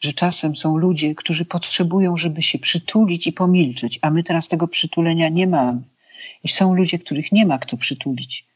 [0.00, 4.68] że czasem są ludzie, którzy potrzebują, żeby się przytulić i pomilczeć, a my teraz tego
[4.68, 5.82] przytulenia nie mamy.
[6.44, 8.46] I są ludzie, których nie ma kto przytulić.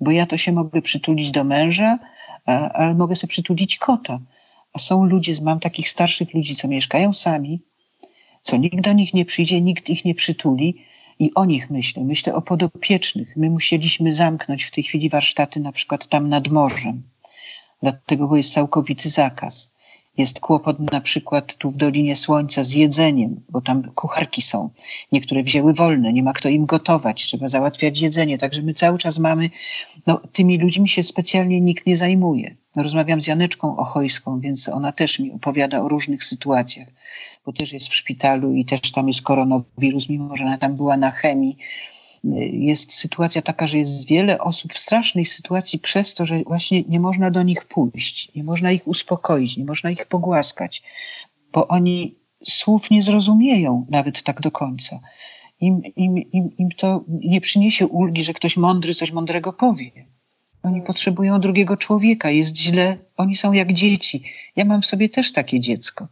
[0.00, 1.98] Bo ja to się mogę przytulić do męża,
[2.74, 4.20] ale mogę sobie przytulić kota.
[4.72, 7.60] A są ludzie, mam takich starszych ludzi, co mieszkają sami,
[8.42, 10.84] co nikt do nich nie przyjdzie, nikt ich nie przytuli
[11.18, 12.04] i o nich myślę.
[12.04, 13.36] Myślę o podopiecznych.
[13.36, 17.02] My musieliśmy zamknąć w tej chwili warsztaty na przykład tam nad morzem,
[17.82, 19.72] dlatego bo jest całkowity zakaz.
[20.20, 24.70] Jest kłopot na przykład tu w Dolinie Słońca z jedzeniem, bo tam kucharki są.
[25.12, 28.38] Niektóre wzięły wolne, nie ma kto im gotować, trzeba załatwiać jedzenie.
[28.38, 29.50] Także my cały czas mamy,
[30.06, 32.56] no tymi ludźmi się specjalnie nikt nie zajmuje.
[32.76, 36.88] Rozmawiam z Janeczką Ochojską, więc ona też mi opowiada o różnych sytuacjach
[37.46, 40.96] bo też jest w szpitalu i też tam jest koronawirus, mimo że ona tam była
[40.96, 41.56] na chemii.
[42.52, 47.00] Jest sytuacja taka, że jest wiele osób w strasznej sytuacji przez to, że właśnie nie
[47.00, 50.82] można do nich pójść, nie można ich uspokoić, nie można ich pogłaskać,
[51.52, 55.00] bo oni słów nie zrozumieją nawet tak do końca.
[55.60, 59.90] Im, im, im, im to nie przyniesie ulgi, że ktoś mądry coś mądrego powie.
[60.62, 64.22] Oni potrzebują drugiego człowieka, jest źle, oni są jak dzieci.
[64.56, 66.08] Ja mam w sobie też takie dziecko.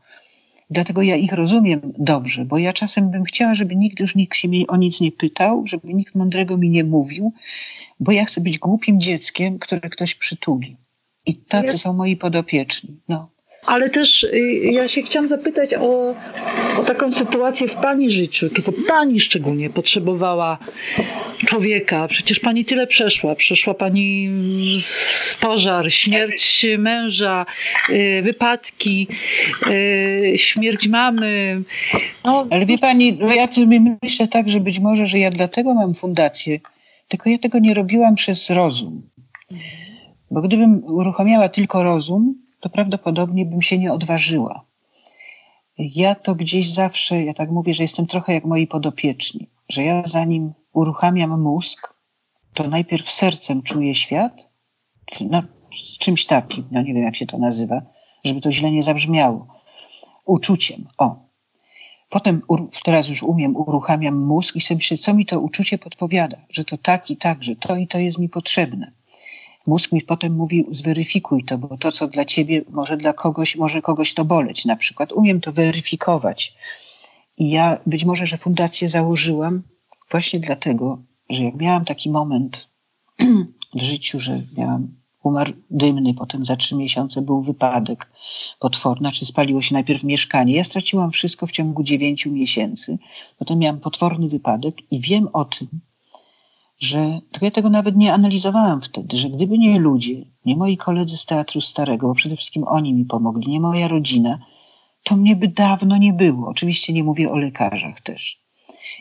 [0.71, 4.49] Dlatego ja ich rozumiem dobrze, bo ja czasem bym chciała, żeby nikt już nikt się
[4.49, 7.33] mnie o nic nie pytał, żeby nikt mądrego mi nie mówił,
[8.01, 10.77] bo ja chcę być głupim dzieckiem, które ktoś przytuli.
[11.27, 13.01] I tacy są moi podopieczni.
[13.09, 13.29] No.
[13.67, 16.15] Ale też y, ja się chciałam zapytać o,
[16.81, 20.59] o taką sytuację w Pani życiu, kiedy Pani szczególnie potrzebowała
[21.47, 22.09] człowieka.
[22.09, 23.35] Przecież pani tyle przeszła.
[23.35, 24.31] Przeszła pani
[25.41, 27.47] pożar, śmierć męża,
[27.91, 29.09] y, wypadki,
[29.67, 31.63] y, śmierć mamy.
[32.25, 35.75] No, ale wie pani, no ja sobie myślę tak, że być może, że ja dlatego
[35.75, 36.61] mam fundację,
[37.09, 39.03] tylko ja tego nie robiłam przez rozum.
[40.31, 44.63] Bo gdybym uruchamiała tylko rozum, to prawdopodobnie bym się nie odważyła.
[45.79, 50.03] Ja to gdzieś zawsze, ja tak mówię, że jestem trochę jak moi podopieczni, że ja
[50.07, 51.95] zanim uruchamiam mózg,
[52.55, 54.51] to najpierw sercem czuję świat,
[55.21, 55.43] no,
[55.77, 57.83] z czymś takim, no nie wiem jak się to nazywa,
[58.25, 59.47] żeby to źle nie zabrzmiało.
[60.25, 61.17] Uczuciem, o.
[62.11, 62.43] Potem
[62.85, 66.79] teraz już umiem, uruchamiam mózg i sobie myślę, co mi to uczucie podpowiada, że to
[66.79, 68.93] tak i tak, że to i to jest mi potrzebne.
[69.69, 73.83] Mózg mi potem mówi, zweryfikuj to, bo to, co dla ciebie, może dla kogoś, może
[73.83, 75.13] kogoś to boleć na przykład.
[75.13, 76.55] Umiem to weryfikować.
[77.39, 79.63] I ja być może, że fundację założyłam
[80.11, 80.99] właśnie dlatego,
[81.31, 82.69] że jak miałam taki moment
[83.75, 84.89] w życiu, że miałam
[85.23, 88.11] umarł dymny, potem za trzy miesiące był wypadek
[88.61, 90.55] potworny, czy spaliło się najpierw mieszkanie.
[90.55, 92.99] Ja straciłam wszystko w ciągu dziewięciu miesięcy.
[93.39, 95.69] Potem miałam potworny wypadek i wiem o tym,
[96.79, 101.17] że to ja tego nawet nie analizowałam wtedy, że gdyby nie ludzie, nie moi koledzy
[101.17, 104.39] z Teatru Starego, bo przede wszystkim oni mi pomogli, nie moja rodzina,
[105.03, 106.49] to mnie by dawno nie było.
[106.49, 108.41] Oczywiście nie mówię o lekarzach też.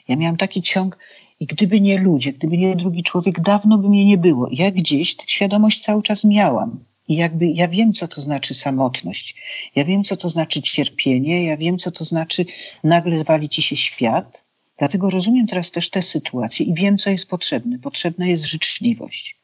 [0.08, 0.98] Ja miałam taki ciąg
[1.40, 4.48] i gdyby nie ludzie, gdyby nie drugi człowiek, dawno by mnie nie było.
[4.52, 6.80] Ja gdzieś tę świadomość cały czas miałam.
[7.08, 9.36] I jakby ja wiem, co to znaczy samotność.
[9.76, 11.44] Ja wiem, co to znaczy cierpienie.
[11.44, 12.46] Ja wiem, co to znaczy
[12.84, 14.47] nagle zwali ci się świat
[14.78, 17.80] Dlatego rozumiem teraz też tę sytuację i wiem, co jest potrzebne.
[17.80, 19.38] Potrzebna jest życzliwość.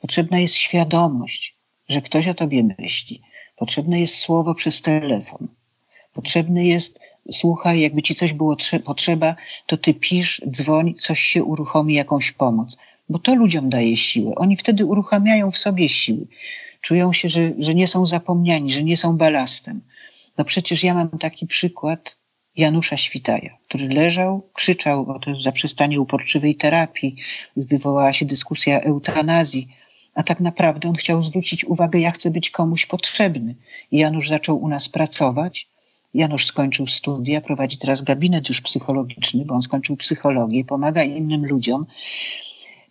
[0.00, 1.56] Potrzebna jest świadomość,
[1.88, 3.20] że ktoś o tobie myśli.
[3.56, 5.48] Potrzebne jest słowo przez telefon.
[6.12, 7.00] Potrzebny jest,
[7.32, 12.76] słuchaj, jakby ci coś było potrzeba, to ty pisz, dzwoń, coś się uruchomi, jakąś pomoc.
[13.08, 14.34] Bo to ludziom daje siłę.
[14.34, 16.26] Oni wtedy uruchamiają w sobie siły.
[16.80, 19.80] Czują się, że, że nie są zapomniani, że nie są balastem.
[20.38, 22.16] No przecież ja mam taki przykład
[22.56, 27.16] Janusza Świtaja, który leżał, krzyczał o to zaprzestanie uporczywej terapii,
[27.56, 29.68] wywołała się dyskusja eutanazji,
[30.14, 33.54] a tak naprawdę on chciał zwrócić uwagę, ja chcę być komuś potrzebny.
[33.92, 35.68] I Janusz zaczął u nas pracować.
[36.14, 41.86] Janusz skończył studia, prowadzi teraz gabinet już psychologiczny, bo on skończył psychologię, pomaga innym ludziom.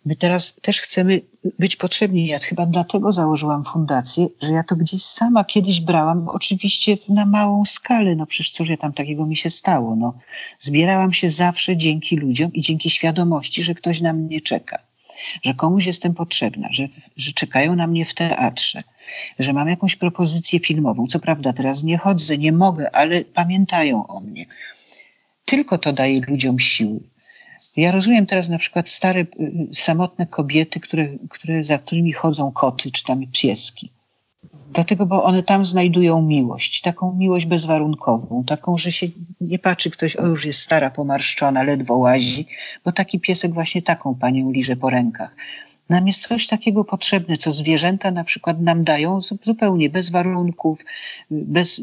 [0.06, 1.20] My teraz też chcemy
[1.58, 2.26] być potrzebni.
[2.26, 7.64] Ja chyba dlatego założyłam fundację, że ja to gdzieś sama kiedyś brałam, oczywiście na małą
[7.64, 8.16] skalę.
[8.16, 9.96] No przecież cóż ja tam takiego mi się stało.
[9.96, 10.14] No,
[10.58, 14.78] zbierałam się zawsze dzięki ludziom i dzięki świadomości, że ktoś na mnie czeka.
[15.42, 18.82] Że komuś jestem potrzebna, że, że czekają na mnie w teatrze,
[19.38, 21.06] że mam jakąś propozycję filmową.
[21.06, 24.46] Co prawda teraz nie chodzę, nie mogę, ale pamiętają o mnie.
[25.44, 27.00] Tylko to daje ludziom siły.
[27.80, 29.26] Ja rozumiem teraz na przykład stare, y,
[29.74, 33.90] samotne kobiety, które, które, za którymi chodzą koty czy tam pieski.
[34.72, 39.06] Dlatego, bo one tam znajdują miłość, taką miłość bezwarunkową, taką, że się
[39.40, 42.46] nie patrzy ktoś, o już jest stara, pomarszczona, ledwo łazi,
[42.84, 45.36] bo taki piesek właśnie taką panią liże po rękach.
[45.90, 50.84] Nam jest coś takiego potrzebne, co zwierzęta na przykład nam dają zupełnie bez warunków,
[51.30, 51.80] bez,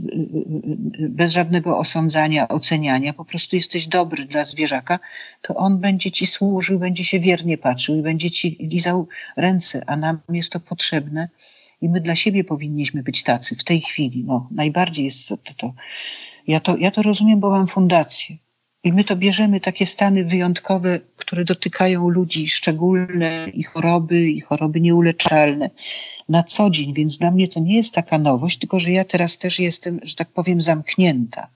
[1.00, 3.13] bez żadnego osądzania, oceniania.
[3.13, 5.00] Po prostu jesteś dobry dla zwierzaka,
[5.41, 9.98] to on będzie ci służył, będzie się wiernie patrzył i będzie ci lizał ręce, a
[9.98, 11.30] nam jest to potrzebne.
[11.82, 14.24] I my dla siebie powinniśmy być tacy w tej chwili.
[14.24, 15.38] No, najbardziej jest to.
[15.58, 15.74] to.
[16.48, 18.38] Ja, to ja to rozumiem, bo mam fundację.
[18.84, 24.82] I my to bierzemy takie stany wyjątkowe, które dotykają ludzi, szczególne i choroby, i choroby
[24.82, 25.70] nieuleczalne
[26.30, 29.38] na co dzień, więc dla mnie to nie jest taka nowość, tylko że ja teraz
[29.38, 31.48] też jestem, że tak powiem, zamknięta.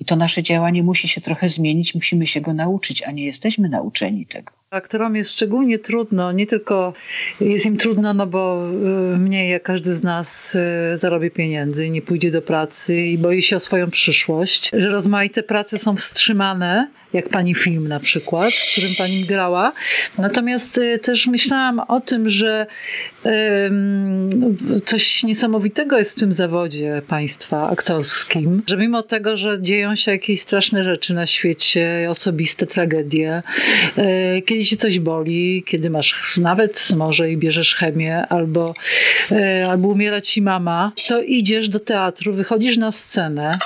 [0.00, 3.68] I to nasze działanie musi się trochę zmienić, musimy się go nauczyć, a nie jesteśmy
[3.68, 4.57] nauczeni tego.
[4.70, 6.92] Aktorom jest szczególnie trudno, nie tylko
[7.40, 8.68] jest im trudno, no bo
[9.14, 13.42] y, mniej jak każdy z nas y, zarobi pieniędzy, nie pójdzie do pracy i boi
[13.42, 18.72] się o swoją przyszłość, że rozmaite prace są wstrzymane, jak pani film na przykład, w
[18.72, 19.72] którym pani grała.
[20.18, 22.66] Natomiast y, też myślałam o tym, że
[24.84, 30.40] coś niesamowitego jest w tym zawodzie państwa aktorskim, że mimo tego, że dzieją się jakieś
[30.40, 33.42] straszne rzeczy na świecie, osobiste tragedie,
[34.46, 38.74] kiedy kiedy się coś boli, kiedy masz nawet może i bierzesz chemię, albo,
[39.30, 43.58] e, albo umiera ci mama, to idziesz do teatru, wychodzisz na scenę,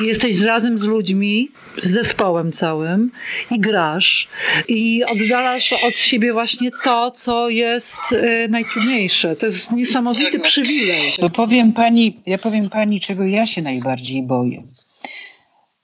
[0.00, 1.50] jesteś razem z ludźmi,
[1.82, 3.10] z zespołem całym
[3.50, 4.28] i grasz
[4.68, 8.48] i oddalasz od siebie właśnie to, co jest e,
[8.94, 9.36] najtrudniejsze.
[9.36, 11.12] To jest niesamowity przywilej.
[11.20, 14.62] To powiem pani, ja powiem pani, czego ja się najbardziej boję.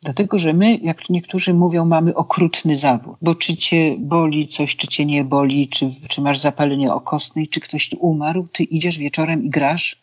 [0.03, 4.89] Dlatego, że my, jak niektórzy mówią, mamy okrutny zawód, bo czy cię boli coś, czy
[4.89, 9.51] cię nie boli, czy, czy masz zapalenie okostne, czy ktoś umarł, ty idziesz wieczorem i
[9.51, 9.97] grasz,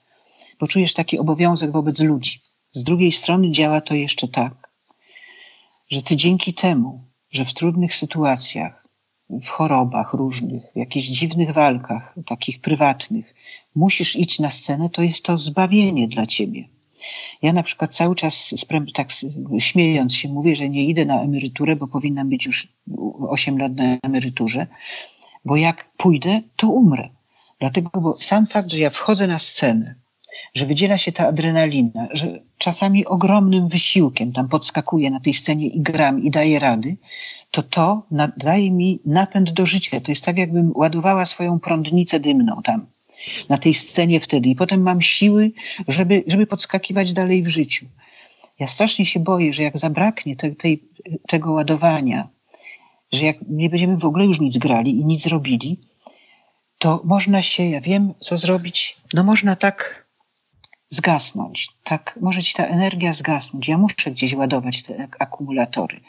[0.60, 2.40] bo czujesz taki obowiązek wobec ludzi.
[2.72, 4.54] Z drugiej strony działa to jeszcze tak,
[5.90, 8.87] że ty dzięki temu, że w trudnych sytuacjach,
[9.30, 13.36] w chorobach różnych, w jakichś dziwnych walkach, takich prywatnych,
[13.76, 16.64] musisz iść na scenę, to jest to zbawienie dla ciebie.
[17.42, 18.54] Ja na przykład cały czas
[18.94, 19.08] tak
[19.60, 22.68] śmiejąc się mówię, że nie idę na emeryturę, bo powinnam być już
[23.30, 24.68] 8 lat na emeryturze,
[25.46, 27.10] bo jak pójdę, to umrę.
[27.60, 29.96] Dlatego, bo sam fakt, że ja wchodzę na scenę,
[30.54, 35.82] że wydziela się ta adrenalina, że czasami ogromnym wysiłkiem tam podskakuję na tej scenie i
[35.82, 36.96] gram i daję rady,
[37.52, 38.04] to to
[38.38, 40.02] daje mi napęd do życia.
[40.02, 42.86] To jest tak, jakbym ładowała swoją prądnicę dymną tam
[43.50, 45.52] na tej scenie wtedy i potem mam siły,
[45.88, 47.86] żeby, żeby podskakiwać dalej w życiu.
[48.60, 50.84] Ja strasznie się boję, że jak zabraknie te, tej,
[51.28, 52.28] tego ładowania,
[53.12, 55.80] że jak nie będziemy w ogóle już nic grali i nic robili,
[56.78, 58.98] to można się, ja wiem, co zrobić.
[59.14, 60.07] No można tak
[60.90, 61.70] zgasnąć.
[61.84, 63.68] Tak, może ci ta energia zgasnąć.
[63.68, 66.00] Ja muszę gdzieś ładować te akumulatory.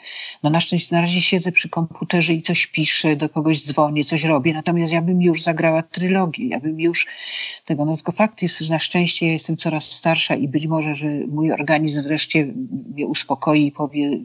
[0.43, 4.23] No na szczęście na razie siedzę przy komputerze i coś piszę, do kogoś dzwonię, coś
[4.23, 7.07] robię, natomiast ja bym już zagrała trylogię, ja bym już
[7.65, 10.95] tego, no tylko fakt jest, że na szczęście ja jestem coraz starsza i być może,
[10.95, 12.53] że mój organizm wreszcie
[12.93, 14.19] mnie uspokoi i powie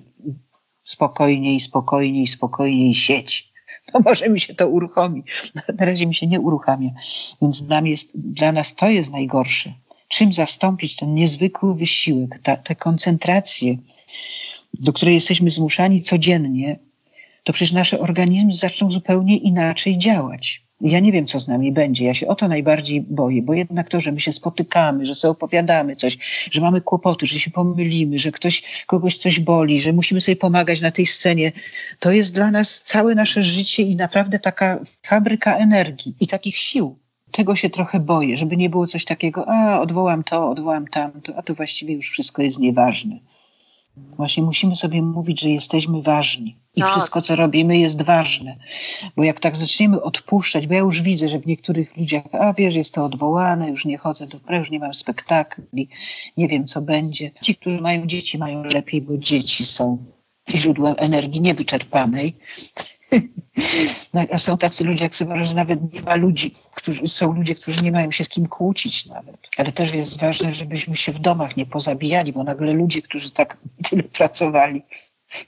[0.83, 3.55] spokojniej, spokojniej, spokojniej sieć.
[3.95, 5.23] No może mi się to uruchomi.
[5.79, 6.91] Na razie mi się nie uruchamia.
[7.43, 9.73] Więc dla, jest, dla nas to jest najgorsze
[10.15, 13.77] czym zastąpić ten niezwykły wysiłek, tę koncentrację,
[14.75, 16.79] do której jesteśmy zmuszani codziennie,
[17.45, 20.63] to przecież nasze organizmy zaczną zupełnie inaczej działać.
[20.81, 22.05] Ja nie wiem, co z nami będzie.
[22.05, 25.33] Ja się o to najbardziej boję, bo jednak to, że my się spotykamy, że sobie
[25.33, 26.19] opowiadamy coś,
[26.51, 30.81] że mamy kłopoty, że się pomylimy, że ktoś, kogoś coś boli, że musimy sobie pomagać
[30.81, 31.53] na tej scenie,
[31.99, 36.97] to jest dla nas całe nasze życie i naprawdę taka fabryka energii i takich sił
[37.37, 41.43] tego się trochę boję, żeby nie było coś takiego, a odwołam to, odwołam tamto, a
[41.43, 43.19] to właściwie już wszystko jest nieważne.
[43.97, 46.91] Właśnie musimy sobie mówić, że jesteśmy ważni i tak.
[46.91, 48.57] wszystko, co robimy, jest ważne.
[49.17, 52.75] Bo jak tak zaczniemy odpuszczać, bo ja już widzę, że w niektórych ludziach, a wiesz,
[52.75, 55.89] jest to odwołane, już nie chodzę do pre, już nie mam spektakli,
[56.37, 57.31] nie wiem, co będzie.
[57.43, 59.99] Ci, którzy mają dzieci, mają lepiej, bo dzieci są
[60.51, 62.37] źródłem energii niewyczerpanej.
[64.15, 67.55] No, a są tacy ludzie, jak sobie że nawet nie ma ludzi, którzy, są ludzie,
[67.55, 69.49] którzy nie mają się z kim kłócić nawet.
[69.57, 73.57] Ale też jest ważne, żebyśmy się w domach nie pozabijali, bo nagle ludzie, którzy tak
[73.91, 74.83] tyle pracowali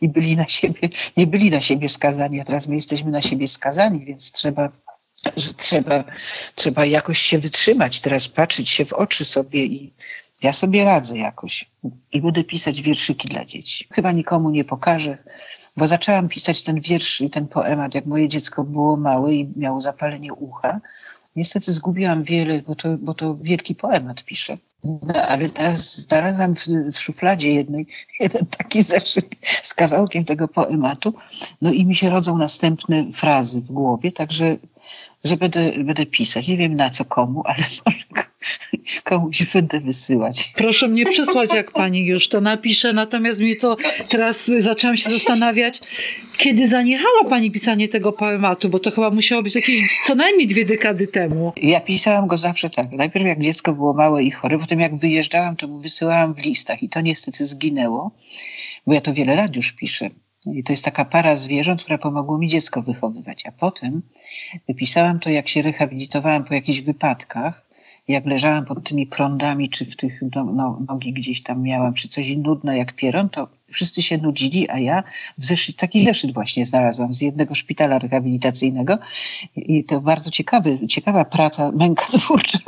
[0.00, 3.48] i byli na siebie, nie byli na siebie skazani, a teraz my jesteśmy na siebie
[3.48, 4.68] skazani, więc trzeba
[5.36, 6.04] że trzeba,
[6.54, 9.92] trzeba jakoś się wytrzymać, teraz patrzeć się w oczy sobie i
[10.42, 11.64] ja sobie radzę jakoś
[12.12, 13.86] i będę pisać wierszyki dla dzieci.
[13.92, 15.18] Chyba nikomu nie pokażę,
[15.76, 19.80] bo zaczęłam pisać ten wiersz i ten poemat, jak moje dziecko było małe i miało
[19.80, 20.80] zapalenie ucha.
[21.36, 24.56] Niestety zgubiłam wiele, bo to, bo to wielki poemat piszę.
[24.84, 27.86] No, ale teraz znalazłam w, w szufladzie jednej
[28.20, 29.26] jeden taki zeszyt
[29.62, 31.14] z kawałkiem tego poematu,
[31.62, 34.56] no i mi się rodzą następne frazy w głowie, także
[35.24, 36.48] że będę, będę pisać.
[36.48, 38.04] Nie wiem na co komu, ale może
[39.04, 40.52] komuś będę wysyłać.
[40.56, 42.92] Proszę mnie przysłać, jak pani już to napisze.
[42.92, 43.76] Natomiast mi to
[44.08, 45.80] teraz zaczęłam się zastanawiać,
[46.36, 50.64] kiedy zaniechała pani pisanie tego poematu, bo to chyba musiało być jakieś co najmniej dwie
[50.64, 51.52] dekady temu.
[51.62, 52.92] Ja pisałam go zawsze tak.
[52.92, 56.82] Najpierw jak dziecko było małe i chore, potem jak wyjeżdżałam, to mu wysyłałam w listach
[56.82, 58.10] i to niestety zginęło,
[58.86, 60.10] bo ja to wiele lat już piszę.
[60.54, 63.46] I to jest taka para zwierząt, które pomogło mi dziecko wychowywać.
[63.46, 64.02] A potem
[64.68, 67.65] wypisałam to, jak się rehabilitowałam po jakichś wypadkach,
[68.08, 72.08] jak leżałam pod tymi prądami, czy w tych no, no, nogi gdzieś tam miałam, czy
[72.08, 75.02] coś nudne jak pieron, to wszyscy się nudzili, a ja
[75.38, 78.98] w zeszyt, taki zeszyt właśnie znalazłam z jednego szpitala rehabilitacyjnego.
[79.56, 82.58] I to bardzo ciekawy, ciekawa praca, męka twórcza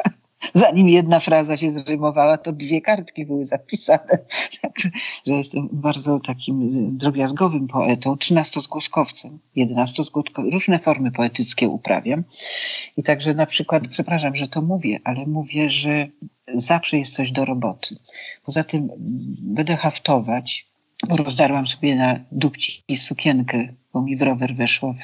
[0.55, 4.18] zanim jedna fraza się zrymowała, to dwie kartki były zapisane.
[4.62, 4.90] Także,
[5.27, 10.53] że jestem bardzo takim y, drobiazgowym poetą, trzynastozgłoskowcem, jedenastozgłoskowcem.
[10.53, 12.24] Różne formy poetyckie uprawiam.
[12.96, 16.09] I także na przykład, przepraszam, że to mówię, ale mówię, że
[16.55, 17.96] zawsze jest coś do roboty.
[18.44, 18.96] Poza tym mm,
[19.42, 20.66] będę haftować,
[21.09, 24.98] bo rozdarłam sobie na dupci sukienkę, bo mi w rower weszła w,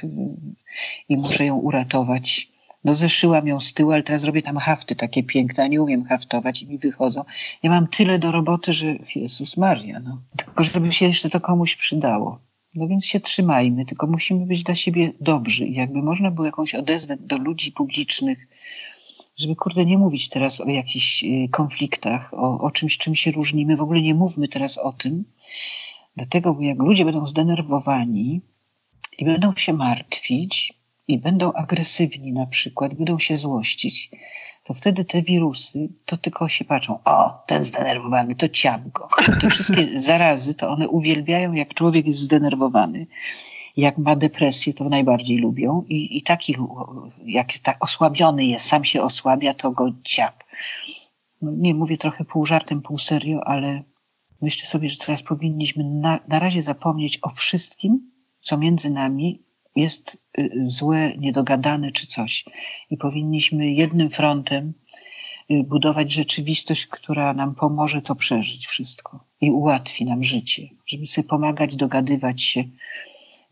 [1.08, 2.53] i muszę ją uratować
[2.84, 6.62] no zeszyłam ją z tyłu, ale teraz robię tam hafty takie piękne, nie umiem haftować
[6.62, 7.24] i mi wychodzą.
[7.62, 10.18] Ja mam tyle do roboty, że Jezus Maria, no.
[10.36, 12.38] Tylko żeby się jeszcze to komuś przydało.
[12.74, 15.66] No więc się trzymajmy, tylko musimy być dla siebie dobrzy.
[15.66, 18.48] I jakby można było jakąś odezwę do ludzi publicznych,
[19.36, 23.76] żeby kurde nie mówić teraz o jakichś y, konfliktach, o, o czymś, czym się różnimy.
[23.76, 25.24] W ogóle nie mówmy teraz o tym,
[26.16, 28.40] Dlatego, bo jak ludzie będą zdenerwowani
[29.18, 30.74] i będą się martwić
[31.08, 34.10] i będą agresywni na przykład, będą się złościć,
[34.64, 39.08] to wtedy te wirusy to tylko się patrzą, o, ten zdenerwowany, to ciap go.
[39.40, 43.06] Te wszystkie zarazy, to one uwielbiają, jak człowiek jest zdenerwowany.
[43.76, 46.58] Jak ma depresję, to najbardziej lubią i, i takich,
[47.24, 50.44] jak tak osłabiony jest, sam się osłabia, to go ciap.
[51.42, 53.82] No, nie, mówię trochę pół żartem, pół serio, ale
[54.42, 59.43] myślę sobie, że teraz powinniśmy na, na razie zapomnieć o wszystkim, co między nami
[59.76, 62.44] jest y, złe, niedogadane czy coś.
[62.90, 64.72] I powinniśmy jednym frontem
[65.50, 71.28] y, budować rzeczywistość, która nam pomoże to przeżyć wszystko i ułatwi nam życie, żeby sobie
[71.28, 72.64] pomagać, dogadywać się.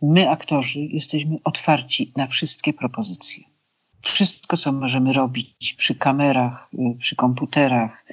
[0.02, 3.44] My, aktorzy, jesteśmy otwarci na wszystkie propozycje.
[4.02, 8.04] Wszystko, co możemy robić przy kamerach, y, przy komputerach,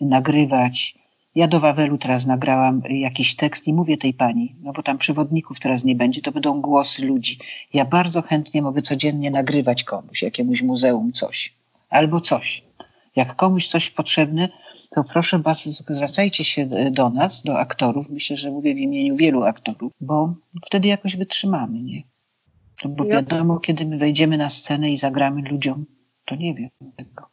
[0.00, 1.01] nagrywać,
[1.34, 5.60] ja do Wawelu teraz nagrałam jakiś tekst i mówię tej pani, no bo tam przewodników
[5.60, 7.38] teraz nie będzie, to będą głosy ludzi.
[7.74, 11.54] Ja bardzo chętnie mogę codziennie nagrywać komuś, jakiemuś muzeum coś.
[11.90, 12.64] Albo coś.
[13.16, 14.48] Jak komuś coś potrzebne,
[14.90, 18.10] to proszę was, zwracajcie się do nas, do aktorów.
[18.10, 20.34] Myślę, że mówię w imieniu wielu aktorów, bo
[20.66, 22.02] wtedy jakoś wytrzymamy, nie?
[22.84, 25.86] Bo wiadomo, kiedy my wejdziemy na scenę i zagramy ludziom,
[26.24, 27.31] to nie wiem tego.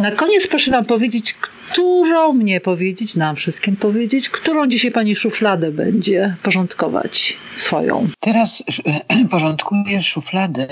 [0.00, 5.70] Na koniec proszę nam powiedzieć, którą mnie powiedzieć, nam wszystkim powiedzieć, którą dzisiaj pani szufladę
[5.70, 8.08] będzie porządkować swoją.
[8.20, 8.64] Teraz
[9.30, 10.68] porządkuję szufladę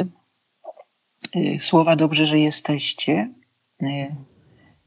[1.37, 3.35] y, słowa dobrze, że jesteście,
[3.83, 3.87] y,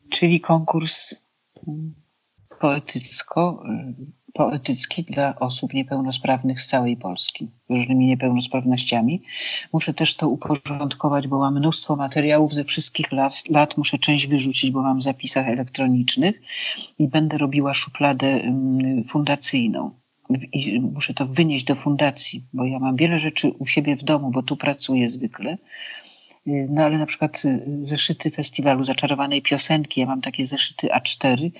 [0.09, 1.17] czyli konkurs y,
[2.59, 3.63] poetycko
[4.33, 9.21] poetycki dla osób niepełnosprawnych z całej Polski, różnymi niepełnosprawnościami.
[9.73, 13.49] Muszę też to uporządkować, bo mam mnóstwo materiałów ze wszystkich lat.
[13.49, 13.77] lat.
[13.77, 16.41] Muszę część wyrzucić, bo mam w zapisach elektronicznych
[16.99, 19.91] i będę robiła szufladę mm, fundacyjną.
[20.53, 24.31] I muszę to wynieść do fundacji, bo ja mam wiele rzeczy u siebie w domu,
[24.31, 25.57] bo tu pracuję zwykle.
[26.45, 31.51] No ale na przykład y, zeszyty festiwalu zaczarowanej piosenki, ja mam takie zeszyty A4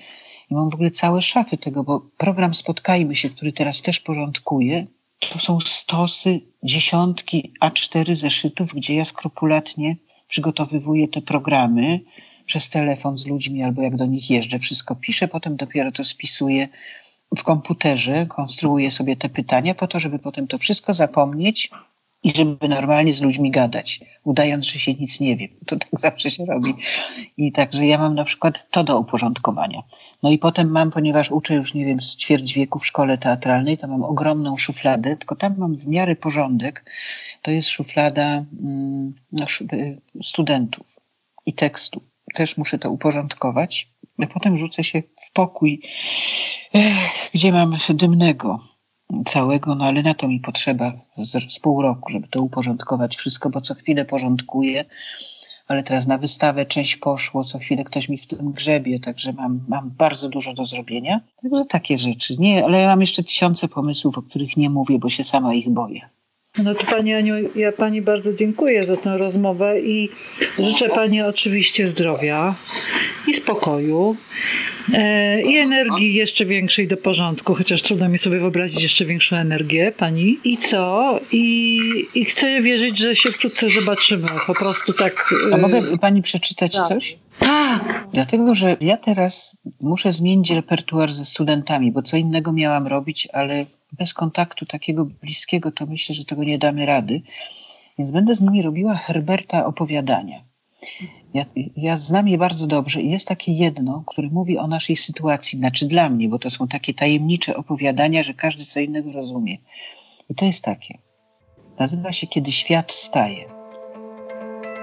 [0.50, 4.86] i mam w ogóle całe szafy tego, bo program Spotkajmy się, który teraz też porządkuję,
[5.32, 9.96] to są stosy, dziesiątki A4 zeszytów, gdzie ja skrupulatnie
[10.28, 12.00] przygotowywuję te programy
[12.46, 16.68] przez telefon z ludźmi albo jak do nich jeżdżę, wszystko piszę, potem dopiero to spisuję
[17.36, 21.70] w komputerze, konstruuję sobie te pytania po to, żeby potem to wszystko zapomnieć
[22.24, 25.48] i żeby normalnie z ludźmi gadać, udając, że się nic nie wie.
[25.66, 26.74] To tak zawsze się robi.
[27.36, 29.82] I także ja mam na przykład to do uporządkowania.
[30.22, 33.78] No i potem mam, ponieważ uczę już, nie wiem, z ćwierć wieku w szkole teatralnej,
[33.78, 36.90] to mam ogromną szufladę, tylko tam mam w miarę porządek.
[37.42, 40.86] To jest szuflada mm, no, y, studentów
[41.46, 42.02] i tekstów.
[42.34, 43.88] Też muszę to uporządkować.
[44.18, 45.82] A potem rzucę się w pokój,
[47.34, 48.73] gdzie mam dymnego
[49.26, 53.50] całego, no ale na to mi potrzeba z, z pół roku, żeby to uporządkować wszystko,
[53.50, 54.84] bo co chwilę porządkuję,
[55.68, 59.60] ale teraz na wystawę część poszło, co chwilę ktoś mi w tym grzebie, także mam,
[59.68, 61.20] mam bardzo dużo do zrobienia.
[61.42, 62.36] Także takie rzeczy.
[62.38, 65.70] Nie, ale ja mam jeszcze tysiące pomysłów, o których nie mówię, bo się sama ich
[65.70, 66.00] boję.
[66.58, 70.08] No to Pani Aniu, ja Pani bardzo dziękuję za tę rozmowę i
[70.58, 72.54] życzę Pani oczywiście zdrowia
[73.28, 74.16] i spokoju
[75.46, 80.38] i energii jeszcze większej do porządku, chociaż trudno mi sobie wyobrazić jeszcze większą energię Pani.
[80.44, 81.20] I co?
[81.32, 81.78] I,
[82.14, 84.28] i chcę wierzyć, że się wkrótce zobaczymy.
[84.46, 85.34] Po prostu tak...
[85.52, 86.88] A mogę Pani przeczytać tak.
[86.88, 87.16] coś?
[87.38, 88.08] Tak.
[88.12, 93.64] Dlatego, że ja teraz muszę zmienić repertuar ze studentami, bo co innego miałam robić, ale
[93.92, 97.22] bez kontaktu takiego bliskiego to myślę, że tego nie damy rady.
[97.98, 100.42] Więc będę z nimi robiła Herberta opowiadania.
[101.34, 101.44] Ja,
[101.76, 105.86] ja znam je bardzo dobrze i jest takie jedno, które mówi o naszej sytuacji, znaczy
[105.86, 109.56] dla mnie, bo to są takie tajemnicze opowiadania, że każdy co innego rozumie.
[110.30, 110.98] I to jest takie.
[111.78, 113.44] Nazywa się Kiedy świat staje.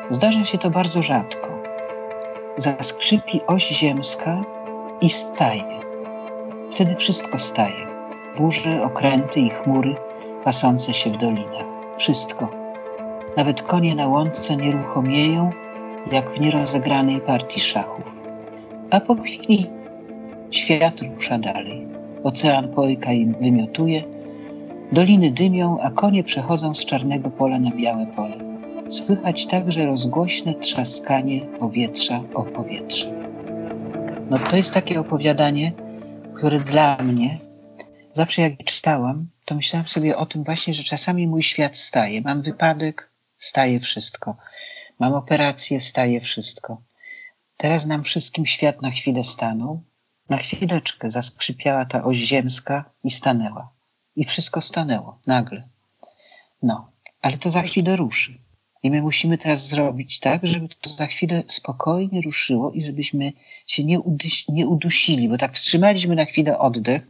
[0.10, 1.62] Zdarza się to bardzo rzadko
[2.58, 4.44] zaskrzypi oś ziemska
[5.02, 5.82] i staje.
[6.72, 7.88] Wtedy wszystko staje.
[8.38, 9.96] Burze, okręty i chmury
[10.44, 11.66] pasące się w dolinach.
[11.98, 12.50] Wszystko.
[13.38, 15.52] Nawet konie na łące nieruchomieją,
[16.12, 18.22] jak w nierozegranej partii szachów.
[18.90, 19.70] A po chwili
[20.52, 21.88] świat rusza dalej.
[22.24, 24.04] Ocean pojka im wymiotuje,
[24.92, 28.52] doliny dymią, a konie przechodzą z czarnego pola na białe pole
[28.92, 33.12] słychać także rozgłośne trzaskanie powietrza o powietrze.
[34.30, 35.72] No to jest takie opowiadanie,
[36.38, 37.38] które dla mnie,
[38.14, 42.22] zawsze jak czytałam, to myślałam sobie o tym właśnie, że czasami mój świat staje.
[42.22, 44.36] Mam wypadek, staje wszystko.
[45.02, 46.82] Mam operację, staje wszystko.
[47.58, 49.82] Teraz nam wszystkim świat na chwilę stanął.
[50.30, 53.70] Na chwileczkę zaskrzypiała ta oś ziemska i stanęła.
[54.16, 55.68] I wszystko stanęło nagle.
[56.64, 56.92] No,
[57.22, 58.38] ale to za chwilę ruszy.
[58.84, 63.34] I my musimy teraz zrobić tak, żeby to za chwilę spokojnie ruszyło i żebyśmy
[63.68, 67.08] się nie, udyś, nie udusili, bo tak wstrzymaliśmy na chwilę oddech,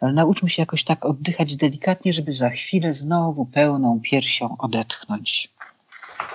[0.00, 5.55] ale nauczmy się jakoś tak oddychać delikatnie, żeby za chwilę znowu pełną piersią odetchnąć.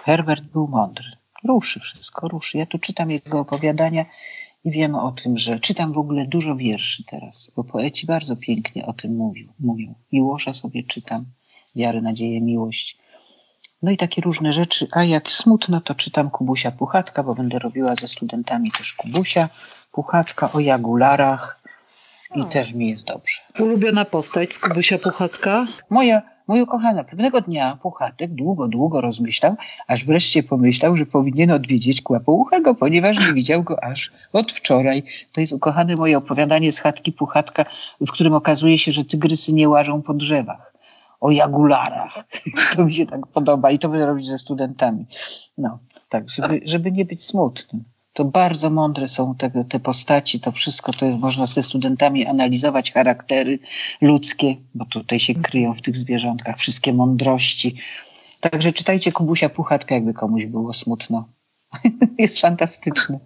[0.03, 1.05] Herbert był mądry.
[1.43, 2.57] Ruszy wszystko, ruszy.
[2.57, 4.05] Ja tu czytam jego opowiadania
[4.65, 8.85] i wiem o tym, że czytam w ogóle dużo wierszy teraz, bo poeci bardzo pięknie
[8.85, 9.93] o tym mówił, mówią.
[10.11, 11.25] Miłosza sobie czytam,
[11.75, 12.97] wiarę, nadzieję, miłość.
[13.81, 14.87] No i takie różne rzeczy.
[14.91, 19.49] A jak smutno, to czytam Kubusia Puchatka, bo będę robiła ze studentami też Kubusia
[19.91, 21.61] Puchatka o jagularach
[22.35, 23.41] i też mi jest dobrze.
[23.59, 25.67] Ulubiona postać z Kubusia Puchatka?
[25.89, 26.21] Moja,
[26.51, 29.55] moja kochana, pewnego dnia Puchatek długo, długo rozmyślał,
[29.87, 35.03] aż wreszcie pomyślał, że powinien odwiedzić Kłapouchego, ponieważ nie widział go aż od wczoraj.
[35.31, 37.63] To jest ukochane moje opowiadanie z chatki Puchatka,
[38.01, 40.73] w którym okazuje się, że tygrysy nie łażą po drzewach.
[41.21, 42.23] O jagularach.
[42.75, 45.05] To mi się tak podoba i to będę robić ze studentami.
[45.57, 45.79] No,
[46.09, 47.83] tak, żeby, żeby nie być smutnym.
[48.13, 53.59] To bardzo mądre są te, te postaci, to wszystko, to można ze studentami analizować charaktery
[54.01, 57.75] ludzkie, bo tutaj się kryją w tych zwierzątkach wszystkie mądrości.
[58.39, 61.25] Także czytajcie Kubusia Puchatka, jakby komuś było smutno.
[62.17, 63.19] Jest fantastyczny.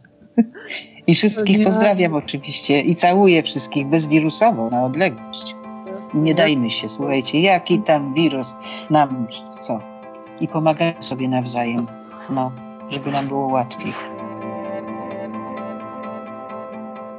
[1.08, 5.56] I wszystkich pozdrawiam oczywiście i całuję wszystkich bezwirusowo na odległość.
[6.14, 8.56] I nie dajmy się, słuchajcie, jaki tam wirus
[8.90, 9.28] nam
[9.62, 9.80] co.
[10.40, 11.88] I pomagajmy sobie nawzajem,
[12.30, 12.52] no,
[12.90, 14.15] żeby nam było łatwiej.